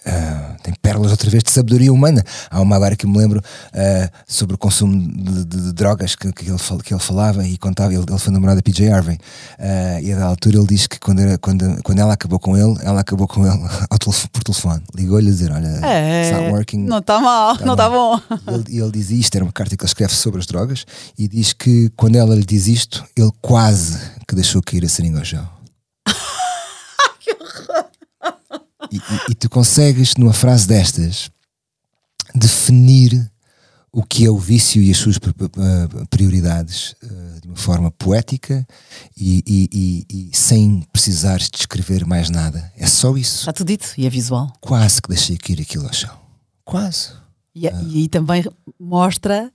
Uh, 0.07 0.63
tem 0.63 0.75
pérolas 0.81 1.11
outra 1.11 1.29
vez 1.29 1.43
de 1.43 1.51
sabedoria 1.51 1.93
humana. 1.93 2.25
Há 2.51 2.61
uma 2.61 2.77
agora 2.77 2.97
que 2.97 3.07
me 3.07 3.19
lembro 3.19 3.41
uh, 3.41 4.11
sobre 4.27 4.55
o 4.55 4.59
consumo 4.59 4.99
de, 4.99 5.45
de, 5.45 5.61
de 5.63 5.73
drogas 5.73 6.15
que, 6.15 6.33
que, 6.33 6.51
ele, 6.51 6.59
que 6.83 6.95
ele 6.95 7.01
falava 7.01 7.47
e 7.47 7.59
contava. 7.59 7.93
Ele, 7.93 8.05
ele 8.09 8.19
foi 8.19 8.33
namorado 8.33 8.57
da 8.57 8.63
PJ 8.63 8.91
Harvey 8.91 9.17
uh, 9.17 10.01
e 10.03 10.13
a 10.13 10.19
da 10.19 10.25
altura 10.25 10.57
ele 10.59 10.67
diz 10.67 10.87
que 10.87 10.99
quando, 10.99 11.21
era, 11.21 11.39
quando, 11.39 11.83
quando 11.83 11.99
ela 11.99 12.15
acabou 12.15 12.39
com 12.39 12.57
ele, 12.57 12.77
ela 12.83 13.01
acabou 13.01 13.29
com 13.29 13.47
ele 13.47 13.59
telefone, 14.01 14.29
por 14.33 14.43
telefone. 14.43 14.83
Ligou-lhe 14.95 15.29
a 15.29 15.31
dizer: 15.31 15.53
Olha, 15.53 15.67
é, 15.85 16.51
working. 16.51 16.79
Não 16.79 16.99
está 16.99 17.21
mal, 17.21 17.57
tá 17.57 17.65
não 17.65 17.75
está 17.75 17.89
bom. 17.89 18.21
E 18.69 18.77
ele, 18.77 18.83
ele 18.83 18.93
diz 18.93 19.11
isto: 19.11 19.35
era 19.35 19.45
uma 19.45 19.53
carta 19.53 19.77
que 19.77 19.83
ele 19.83 19.89
escreve 19.89 20.15
sobre 20.15 20.41
as 20.41 20.47
drogas 20.47 20.85
e 21.19 21.29
diz 21.29 21.53
que 21.53 21.91
quando 21.97 22.17
ela 22.17 22.35
lhe 22.35 22.45
diz 22.45 22.67
isto, 22.67 23.05
ele 23.17 23.31
quase 23.41 23.99
que 24.27 24.35
deixou 24.35 24.63
cair 24.63 24.85
a 24.85 24.89
seringa 24.89 25.19
ao 25.19 25.25
chão. 25.25 25.60
E, 28.91 28.97
e, 28.97 29.31
e, 29.31 29.35
tu 29.35 29.49
consegues, 29.49 30.15
numa 30.17 30.33
frase 30.33 30.67
destas, 30.67 31.31
definir 32.35 33.31
o 33.93 34.03
que 34.05 34.25
é 34.25 34.31
o 34.31 34.39
vício 34.39 34.81
e 34.83 34.91
as 34.91 34.99
suas 34.99 35.19
prioridades 36.09 36.95
uh, 37.03 37.41
de 37.41 37.49
uma 37.49 37.57
forma 37.57 37.91
poética 37.91 38.67
e, 39.17 39.43
e, 40.07 40.31
sem 40.33 40.83
precisares 40.93 41.51
descrever 41.51 42.07
mais 42.07 42.31
nada. 42.31 42.73
É 42.77 42.87
só 42.87 43.17
isso. 43.17 43.41
Está 43.41 43.53
tudo 43.53 43.69
dito 43.69 43.93
e 43.99 44.07
é 44.07 44.11
visual. 44.11 44.53
Quase 44.61 45.03
que 45.03 45.09
deixei 45.09 45.37
cair 45.37 45.61
aquilo 45.61 45.87
ao 45.87 45.93
chão. 45.93 46.17
Quase. 46.65 47.11
E, 47.55 47.67
ah. 47.67 47.83
e 47.83 47.99
aí 47.99 48.09
também 48.09 48.45
mostra 48.79 49.53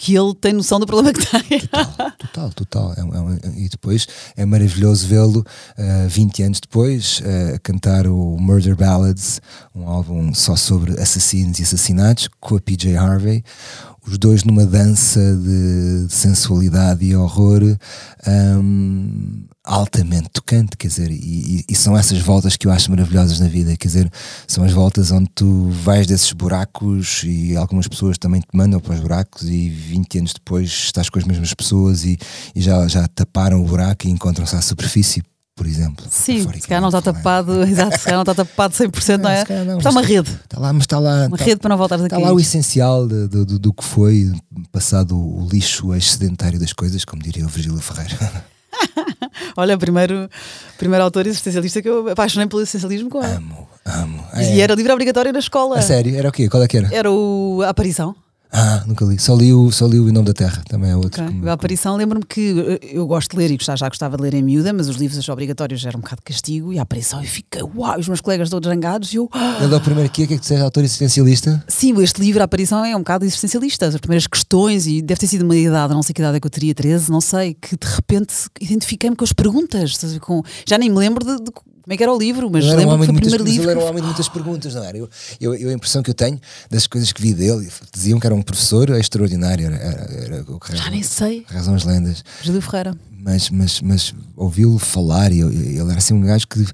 que 0.00 0.16
ele 0.16 0.34
tem 0.34 0.54
noção 0.54 0.80
do 0.80 0.86
problema 0.86 1.12
que 1.12 1.26
tem. 1.26 1.60
Total, 1.60 2.14
total, 2.16 2.50
total. 2.52 2.94
É, 2.94 3.46
é, 3.46 3.60
e 3.60 3.68
depois 3.68 4.08
é 4.34 4.46
maravilhoso 4.46 5.06
vê-lo 5.06 5.40
uh, 5.40 6.08
20 6.08 6.42
anos 6.42 6.60
depois 6.60 7.20
uh, 7.20 7.60
cantar 7.62 8.06
o 8.06 8.38
Murder 8.40 8.74
Ballads, 8.74 9.42
um 9.74 9.86
álbum 9.86 10.32
só 10.32 10.56
sobre 10.56 10.98
assassinos 10.98 11.58
e 11.58 11.64
assassinatos, 11.64 12.30
com 12.40 12.56
a 12.56 12.60
PJ 12.60 12.96
Harvey, 12.96 13.44
os 14.06 14.18
dois 14.18 14.44
numa 14.44 14.64
dança 14.64 15.20
de, 15.36 16.06
sensualidade 16.08 17.04
e 17.04 17.14
horror 17.14 17.76
um, 18.26 19.44
altamente 19.64 20.30
tocante, 20.32 20.76
quer 20.76 20.88
dizer, 20.88 21.10
e, 21.10 21.64
e, 21.68 21.74
são 21.76 21.96
essas 21.96 22.18
voltas 22.18 22.56
que 22.56 22.66
eu 22.66 22.72
acho 22.72 22.90
maravilhosas 22.90 23.38
na 23.38 23.46
vida, 23.46 23.76
quer 23.76 23.88
dizer, 23.88 24.10
são 24.46 24.64
as 24.64 24.72
voltas 24.72 25.10
onde 25.10 25.30
tu 25.34 25.68
vais 25.70 26.06
desses 26.06 26.32
buracos 26.32 27.22
e 27.24 27.56
algumas 27.56 27.86
pessoas 27.86 28.18
também 28.18 28.40
te 28.40 28.48
mandam 28.54 28.80
para 28.80 28.94
os 28.94 29.00
buracos 29.00 29.42
e 29.42 29.68
20 29.68 30.18
anos 30.18 30.32
depois 30.32 30.68
estás 30.68 31.08
com 31.08 31.18
as 31.18 31.24
mesmas 31.24 31.54
pessoas 31.54 32.04
e, 32.04 32.18
e 32.54 32.60
já, 32.60 32.88
já 32.88 33.06
taparam 33.08 33.60
o 33.60 33.64
buraco 33.64 34.06
e 34.06 34.10
encontram-se 34.10 34.56
à 34.56 34.62
superfície 34.62 35.22
por 35.60 35.66
exemplo. 35.66 36.06
Sim, 36.08 36.50
se 36.54 36.66
calhar 36.66 36.80
não 36.80 36.88
está 36.88 37.02
tapado, 37.02 37.64
exato, 37.68 37.98
se 37.98 38.04
calhar 38.04 38.16
não 38.16 38.32
está 38.32 38.34
tapado 38.34 38.74
100%, 38.74 39.18
não, 39.18 39.24
não 39.24 39.30
é? 39.30 39.64
Não, 39.66 39.76
está 39.76 39.90
uma 39.90 40.00
rede. 40.00 40.30
Está 40.30 40.58
lá, 40.58 40.72
mas 40.72 40.84
está 40.84 40.98
lá. 40.98 41.26
Uma 41.26 41.36
está, 41.36 41.44
rede 41.44 41.60
para 41.60 41.68
não 41.68 41.76
voltar. 41.76 42.00
Está 42.00 42.16
lá 42.16 42.32
o 42.32 42.40
essencial 42.40 43.06
de, 43.06 43.28
de, 43.28 43.44
de, 43.44 43.58
do 43.58 43.70
que 43.70 43.84
foi, 43.84 44.32
passado 44.72 45.14
o 45.14 45.46
lixo 45.52 45.94
excedentário 45.94 46.58
das 46.58 46.72
coisas, 46.72 47.04
como 47.04 47.22
diria 47.22 47.44
o 47.44 47.48
Virgílio 47.50 47.78
Ferreira. 47.78 48.42
Olha, 49.54 49.76
primeiro, 49.76 50.30
primeiro 50.78 51.04
autor 51.04 51.26
existencialista 51.26 51.82
que 51.82 51.90
eu 51.90 52.08
apaixonei 52.08 52.48
pelo 52.48 52.62
existencialismo 52.62 53.10
com. 53.10 53.20
Amo, 53.20 53.68
amo. 53.84 54.24
E 54.36 54.58
é. 54.58 54.60
era 54.60 54.74
livro 54.74 54.94
obrigatório 54.94 55.30
na 55.30 55.40
escola. 55.40 55.78
A 55.78 55.82
sério? 55.82 56.16
Era 56.16 56.30
o 56.30 56.32
quê? 56.32 56.48
Qual 56.48 56.62
é 56.62 56.66
que 56.66 56.78
era? 56.78 56.88
Era 56.90 57.12
o 57.12 57.60
A 57.66 57.68
Aparição. 57.68 58.16
Ah, 58.52 58.82
nunca 58.86 59.04
li. 59.04 59.18
Só 59.18 59.34
li 59.34 59.52
o, 59.52 59.70
só 59.70 59.86
li 59.86 59.98
o 59.98 60.08
Em 60.08 60.12
Nome 60.12 60.26
da 60.26 60.32
Terra, 60.32 60.62
também 60.68 60.90
é 60.90 60.96
outro. 60.96 61.24
Okay. 61.24 61.48
A 61.48 61.52
aparição, 61.52 61.96
lembro-me 61.96 62.24
que 62.24 62.78
eu 62.82 63.06
gosto 63.06 63.30
de 63.30 63.36
ler 63.36 63.50
e 63.50 63.58
já, 63.60 63.76
já 63.76 63.88
gostava 63.88 64.16
de 64.16 64.22
ler 64.22 64.34
em 64.34 64.42
miúda, 64.42 64.72
mas 64.72 64.88
os 64.88 64.96
livros 64.96 65.28
obrigatórios 65.28 65.84
eram 65.84 65.98
um 65.98 66.02
bocado 66.02 66.20
de 66.20 66.32
castigo 66.32 66.72
e 66.72 66.78
a 66.78 66.82
aparição 66.82 67.22
eu 67.22 67.28
fiquei, 67.28 67.62
uau, 67.62 67.98
os 67.98 68.08
meus 68.08 68.20
colegas 68.20 68.50
todos 68.50 68.68
zangados 68.68 69.12
e 69.12 69.16
eu. 69.16 69.28
Ele 69.62 69.72
é 69.72 69.76
o 69.76 69.80
primeiro 69.80 70.08
aqui, 70.08 70.26
que 70.26 70.34
é 70.34 70.38
que 70.38 70.46
tu 70.46 70.52
és 70.52 70.62
autor 70.62 70.82
existencialista? 70.82 71.64
Sim, 71.68 72.00
este 72.02 72.20
livro, 72.20 72.40
a 72.40 72.44
aparição, 72.44 72.84
é 72.84 72.94
um 72.94 73.00
bocado 73.00 73.24
existencialista. 73.24 73.86
As 73.86 73.96
primeiras 73.96 74.26
questões, 74.26 74.86
e 74.86 75.00
deve 75.00 75.20
ter 75.20 75.26
sido 75.26 75.42
uma 75.42 75.56
idade, 75.56 75.94
não 75.94 76.02
sei 76.02 76.12
que 76.12 76.20
idade 76.20 76.36
é 76.36 76.40
que 76.40 76.46
eu 76.46 76.50
teria, 76.50 76.74
13, 76.74 77.10
não 77.10 77.20
sei, 77.20 77.54
que 77.54 77.76
de 77.76 77.86
repente 77.86 78.34
identifiquei-me 78.60 79.16
com 79.16 79.24
as 79.24 79.32
perguntas. 79.32 79.96
Com, 80.20 80.42
já 80.66 80.76
nem 80.76 80.90
me 80.90 80.96
lembro 80.96 81.24
de, 81.24 81.44
de 81.44 81.50
como 81.90 81.94
é 81.94 81.96
que 81.96 82.02
era 82.04 82.12
o 82.12 82.18
livro, 82.18 82.48
mas 82.48 82.64
lembro 82.64 82.94
um 82.94 83.00
que 83.00 83.06
foi 83.06 83.14
o 83.16 83.18
primeiro 83.18 83.44
livro. 83.44 83.62
Ele 83.64 83.70
era 83.72 83.80
um 83.80 83.88
homem 83.88 84.00
de 84.00 84.06
muitas 84.06 84.28
perguntas, 84.28 84.74
não 84.76 84.84
era? 84.84 84.96
Eu, 84.96 85.10
eu, 85.40 85.54
eu, 85.56 85.70
a 85.70 85.72
impressão 85.72 86.04
que 86.04 86.10
eu 86.10 86.14
tenho 86.14 86.40
das 86.70 86.86
coisas 86.86 87.10
que 87.10 87.20
vi 87.20 87.34
dele, 87.34 87.68
diziam 87.92 88.20
que 88.20 88.26
era 88.28 88.34
um 88.34 88.42
professor 88.42 88.88
extraordinário. 88.90 89.66
Era, 89.66 89.76
era, 89.76 90.14
era, 90.36 90.44
Já 90.72 90.88
nem 90.88 91.02
sei. 91.02 91.44
Razões 91.48 91.82
lendas. 91.82 92.24
Júlio 92.42 92.62
Ferreira. 92.62 92.96
Mas, 93.18 93.50
mas, 93.50 93.80
mas 93.80 94.14
ouvi-lo 94.36 94.78
falar 94.78 95.32
e 95.32 95.40
ele 95.40 95.80
era 95.80 95.98
assim 95.98 96.14
um 96.14 96.20
gajo 96.20 96.46
que 96.46 96.64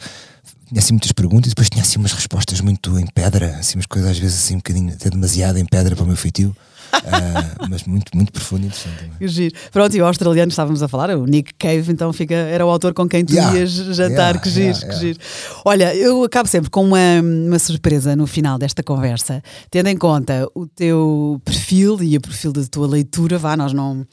tinha 0.69 0.79
assim 0.79 0.93
muitas 0.93 1.13
perguntas 1.13 1.47
e 1.47 1.55
depois 1.55 1.71
tinha 1.71 1.83
assim 1.83 1.99
umas 1.99 2.13
respostas 2.13 2.61
muito 2.61 2.99
em 2.99 3.07
pedra, 3.07 3.57
assim 3.59 3.79
umas 3.79 3.87
coisas 3.87 4.11
às 4.11 4.19
vezes 4.19 4.37
assim 4.37 4.55
um 4.55 4.59
bocadinho 4.59 4.93
até 4.93 5.09
demasiado 5.09 5.59
em 5.59 5.65
pedra 5.65 5.97
para 5.97 6.05
o 6.05 6.07
meu 6.07 6.17
feitio. 6.17 6.55
Uh, 6.95 7.67
mas 7.69 7.85
muito, 7.85 8.11
muito 8.15 8.33
profundo 8.33 8.65
e 8.65 8.67
interessante. 8.67 9.11
Que 9.19 9.29
giro. 9.29 9.55
Pronto, 9.71 9.97
e 9.97 10.01
o 10.01 10.07
australiano 10.07 10.51
estávamos 10.51 10.83
a 10.83 10.89
falar, 10.89 11.11
o 11.11 11.25
Nick 11.25 11.55
Cave, 11.55 11.93
então 11.93 12.13
fica, 12.13 12.35
era 12.35 12.65
o 12.65 12.71
autor 12.71 12.95
com 12.95 13.09
quem 13.09 13.25
tu 13.25 13.35
yeah, 13.35 13.57
ias 13.57 13.71
jantar, 13.71 14.11
yeah, 14.11 14.39
que 14.39 14.51
giro, 14.51 14.77
yeah, 14.77 14.89
que 14.89 15.01
giro. 15.01 15.19
Olha, 15.65 15.95
eu 15.95 16.25
acabo 16.25 16.49
sempre 16.49 16.71
com 16.71 16.85
uma, 16.85 17.21
uma 17.21 17.59
surpresa 17.59 18.17
no 18.17 18.27
final 18.27 18.59
desta 18.59 18.83
conversa, 18.83 19.43
tendo 19.71 19.89
em 19.89 19.97
conta 19.97 20.49
o 20.55 20.67
teu 20.67 21.41
perfil 21.45 22.03
e 22.03 22.17
o 22.17 22.21
perfil 22.21 22.53
da 22.53 22.65
tua 22.65 22.87
leitura, 22.87 23.39
vá, 23.39 23.57
nós 23.57 23.73
não. 23.73 24.07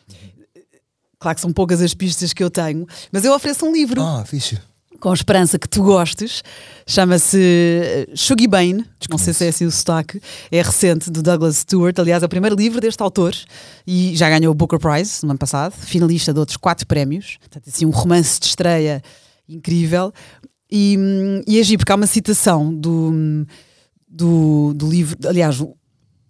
Claro 1.20 1.36
que 1.36 1.42
são 1.42 1.54
poucas 1.54 1.82
as 1.82 1.94
pistas 1.94 2.34
que 2.34 2.44
eu 2.44 2.50
tenho, 2.50 2.86
mas 3.12 3.24
eu 3.24 3.34
ofereço 3.34 3.66
um 3.66 3.72
livro. 3.72 4.02
Ah, 4.02 4.24
fixe 4.26 4.60
com 5.04 5.14
esperança 5.14 5.60
que 5.60 5.68
tu 5.68 5.84
gostes. 5.84 6.42
Chama-se 6.88 7.38
eh, 7.38 8.08
Shuggy 8.16 8.48
Bane, 8.48 8.86
não 9.10 9.18
sei 9.18 9.34
se 9.34 9.46
é 9.46 9.50
assim 9.50 9.66
o 9.66 9.72
sotaque, 9.72 10.22
é 10.50 10.62
recente, 10.62 11.12
do 11.12 11.22
Douglas 11.22 11.58
Stewart. 11.58 12.00
Aliás, 12.00 12.24
é 12.24 12.26
o 12.26 12.30
primeiro 12.30 12.56
livro 12.56 12.80
deste 12.80 13.04
autor 13.04 13.36
e 13.86 14.16
já 14.16 14.30
ganhou 14.30 14.50
o 14.54 14.56
Booker 14.56 14.80
Prize 14.80 15.26
no 15.26 15.32
ano 15.32 15.38
passado, 15.38 15.74
finalista 15.74 16.34
de 16.34 16.40
outros 16.40 16.56
quatro 16.56 16.88
prémios. 16.88 17.36
Portanto, 17.42 17.68
assim, 17.68 17.86
um 17.86 17.90
romance 17.90 18.40
de 18.40 18.46
estreia 18.46 19.04
incrível. 19.48 20.14
E, 20.72 20.96
hum, 20.98 21.42
e 21.46 21.60
agir, 21.60 21.78
porque 21.78 21.92
há 21.92 21.96
uma 21.96 22.08
citação 22.08 22.74
do, 22.74 23.46
do, 24.08 24.74
do 24.74 24.90
livro, 24.90 25.18
aliás, 25.28 25.60
o 25.60 25.76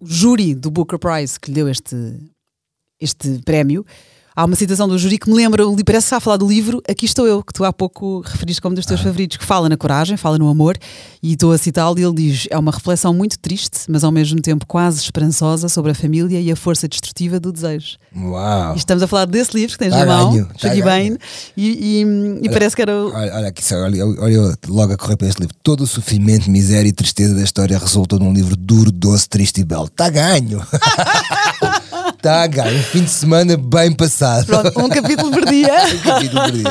júri 0.04 0.56
do 0.56 0.72
Booker 0.72 0.98
Prize 0.98 1.40
que 1.40 1.52
lhe 1.52 1.56
deu 1.56 1.70
este, 1.70 1.96
este 3.00 3.40
prémio 3.46 3.86
há 4.36 4.46
uma 4.46 4.56
citação 4.56 4.88
do 4.88 4.98
júri 4.98 5.18
que 5.18 5.30
me 5.30 5.36
lembra, 5.36 5.64
parece 5.66 5.84
que 5.84 6.08
está 6.08 6.18
a 6.18 6.20
falar 6.20 6.38
do 6.38 6.48
livro 6.48 6.82
Aqui 6.88 7.06
Estou 7.06 7.28
Eu, 7.28 7.44
que 7.44 7.54
tu 7.54 7.64
há 7.64 7.72
pouco 7.72 8.22
referiste 8.22 8.62
como 8.62 8.76
dos 8.76 8.86
teus 8.86 9.00
ah. 9.00 9.04
favoritos, 9.04 9.38
que 9.38 9.46
fala 9.46 9.70
na 9.70 9.78
coragem, 9.78 10.18
fala 10.18 10.38
no 10.38 10.50
amor, 10.50 10.78
e 11.22 11.34
estou 11.34 11.52
a 11.52 11.58
citá-lo 11.58 12.00
e 12.00 12.04
ele 12.04 12.14
diz: 12.14 12.48
é 12.50 12.58
uma 12.58 12.72
reflexão 12.72 13.14
muito 13.14 13.38
triste, 13.40 13.80
mas 13.90 14.04
ao 14.04 14.12
mesmo 14.12 14.42
tempo 14.42 14.66
quase 14.66 15.02
esperançosa 15.02 15.70
sobre 15.70 15.92
a 15.92 15.96
família 15.96 16.40
e 16.40 16.52
a 16.52 16.56
força 16.56 16.88
destrutiva 16.88 17.40
do 17.40 17.52
desejo. 17.52 17.98
Uau! 18.16 18.76
E 18.76 18.78
estamos 18.78 19.04
a 19.04 19.08
falar 19.08 19.26
desse 19.26 19.56
livro 19.56 19.74
que 19.74 19.80
tens 19.80 19.92
tá 19.92 20.06
na 20.06 20.06
mão, 20.06 20.48
Shaggy 20.58 20.82
tá 20.82 21.00
e, 21.00 21.18
e, 21.58 22.06
e 22.44 22.50
parece 22.50 22.76
que 22.76 22.82
era. 22.82 22.94
Olha, 22.94 23.36
olha 23.36 23.48
aqui, 23.48 23.74
olha, 23.74 24.06
olha 24.06 24.58
logo 24.68 24.94
a 24.94 24.98
correr 24.98 25.18
para 25.18 25.28
este 25.28 25.40
livro. 25.40 25.56
Todo 25.64 25.82
o 25.82 25.88
sofrimento, 25.88 26.50
miséria 26.50 26.90
e 26.90 26.94
tristeza 26.94 27.36
da 27.36 27.44
história 27.44 27.78
resultou 27.78 28.20
num 28.20 28.34
livro 28.34 28.56
duro, 28.56 28.92
doce, 28.92 29.28
triste 29.28 29.62
e 29.62 29.64
belo. 29.64 29.86
Está 29.86 30.10
ganho! 30.10 30.62
Está 32.24 32.44
a 32.44 32.48
ganho. 32.48 32.80
Um 32.80 32.84
fim 32.84 33.04
de 33.04 33.10
semana 33.10 33.58
bem 33.58 33.92
passado. 33.92 34.46
Pronto, 34.46 34.80
um 34.80 34.88
capítulo 34.88 35.30
por 35.30 35.44
dia. 35.44 35.74
um 35.94 36.00
capítulo 36.00 36.42
por 36.42 36.52
dia. 36.54 36.64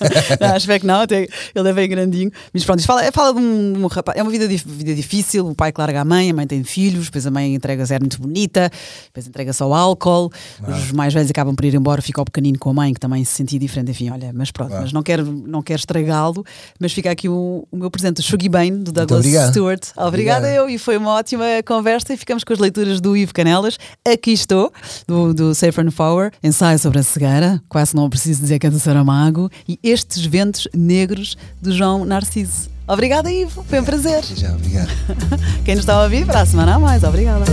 não, 0.40 0.56
espero 0.56 0.80
que 0.80 0.86
não, 0.86 1.00
até 1.02 1.28
ele 1.54 1.68
é 1.68 1.72
bem 1.74 1.86
grandinho. 1.86 2.30
Mas 2.54 2.64
pronto, 2.64 2.78
isto 2.78 2.86
fala, 2.86 3.12
fala 3.12 3.34
de 3.34 3.38
um, 3.38 3.84
um, 3.84 3.86
rapaz. 3.86 4.18
É 4.18 4.22
uma 4.22 4.30
vida, 4.30 4.48
vida 4.48 4.94
difícil. 4.94 5.46
O 5.46 5.54
pai 5.54 5.72
que 5.72 5.78
larga 5.78 6.00
a 6.00 6.04
mãe, 6.06 6.30
a 6.30 6.32
mãe 6.34 6.46
tem 6.46 6.64
filhos, 6.64 7.04
depois 7.04 7.26
a 7.26 7.30
mãe 7.30 7.54
entrega 7.54 7.84
zero 7.84 8.02
muito 8.02 8.18
bonita, 8.18 8.70
depois 9.08 9.28
entrega 9.28 9.52
só 9.52 9.70
álcool. 9.74 10.32
Os 10.66 10.90
mais 10.92 11.12
velhos 11.12 11.28
acabam 11.28 11.54
por 11.54 11.66
ir 11.66 11.74
embora, 11.74 12.00
fica 12.00 12.22
o 12.22 12.24
pequenino 12.24 12.58
com 12.58 12.70
a 12.70 12.72
mãe, 12.72 12.94
que 12.94 13.00
também 13.00 13.22
se 13.26 13.32
sentia 13.32 13.58
diferente. 13.58 13.90
Enfim, 13.90 14.08
olha, 14.08 14.32
mas 14.32 14.50
pronto, 14.50 14.72
mas 14.72 14.90
não 14.90 15.02
quero, 15.02 15.26
não 15.26 15.60
quero 15.60 15.80
estragá-lo. 15.80 16.46
Mas 16.80 16.94
fica 16.94 17.10
aqui 17.10 17.28
o, 17.28 17.68
o 17.70 17.76
meu 17.76 17.90
presente, 17.90 18.20
o 18.20 18.22
Shuggy 18.22 18.48
Bane, 18.48 18.78
do 18.78 18.90
Douglas 18.90 19.26
Stewart. 19.50 19.82
Obrigada 19.98 20.50
eu, 20.50 20.66
e 20.66 20.78
foi 20.78 20.96
uma 20.96 21.10
ótima 21.10 21.44
conversa. 21.66 22.14
E 22.14 22.16
ficamos 22.16 22.42
com 22.42 22.54
as 22.54 22.58
leituras 22.58 23.02
do 23.02 23.14
Ivo 23.14 23.34
Canelas. 23.34 23.76
Aqui 24.02 24.32
estou 24.32 24.72
do, 25.06 25.34
do 25.34 25.54
Safer 25.54 25.86
and 25.86 25.90
Power, 25.90 26.32
ensaio 26.42 26.78
sobre 26.78 26.98
a 26.98 27.02
cegueira, 27.02 27.62
quase 27.68 27.94
não 27.94 28.08
preciso 28.08 28.40
dizer 28.40 28.58
que 28.58 28.66
é 28.66 28.70
do 28.70 28.78
Saramago, 28.78 29.50
e 29.68 29.78
estes 29.82 30.24
ventos 30.24 30.68
negros 30.74 31.36
do 31.60 31.72
João 31.72 32.04
Narciso. 32.04 32.70
Obrigada, 32.86 33.32
Ivo, 33.32 33.64
foi 33.68 33.80
um 33.80 33.84
prazer. 33.84 34.22
Já, 34.36 34.52
obrigado. 34.52 34.90
Quem 35.64 35.74
nos 35.74 35.84
está 35.84 35.94
a 35.94 36.02
ouvir, 36.02 36.26
para 36.26 36.40
a 36.40 36.46
semana 36.46 36.74
a 36.74 36.78
mais. 36.78 37.02
Obrigada. 37.02 37.44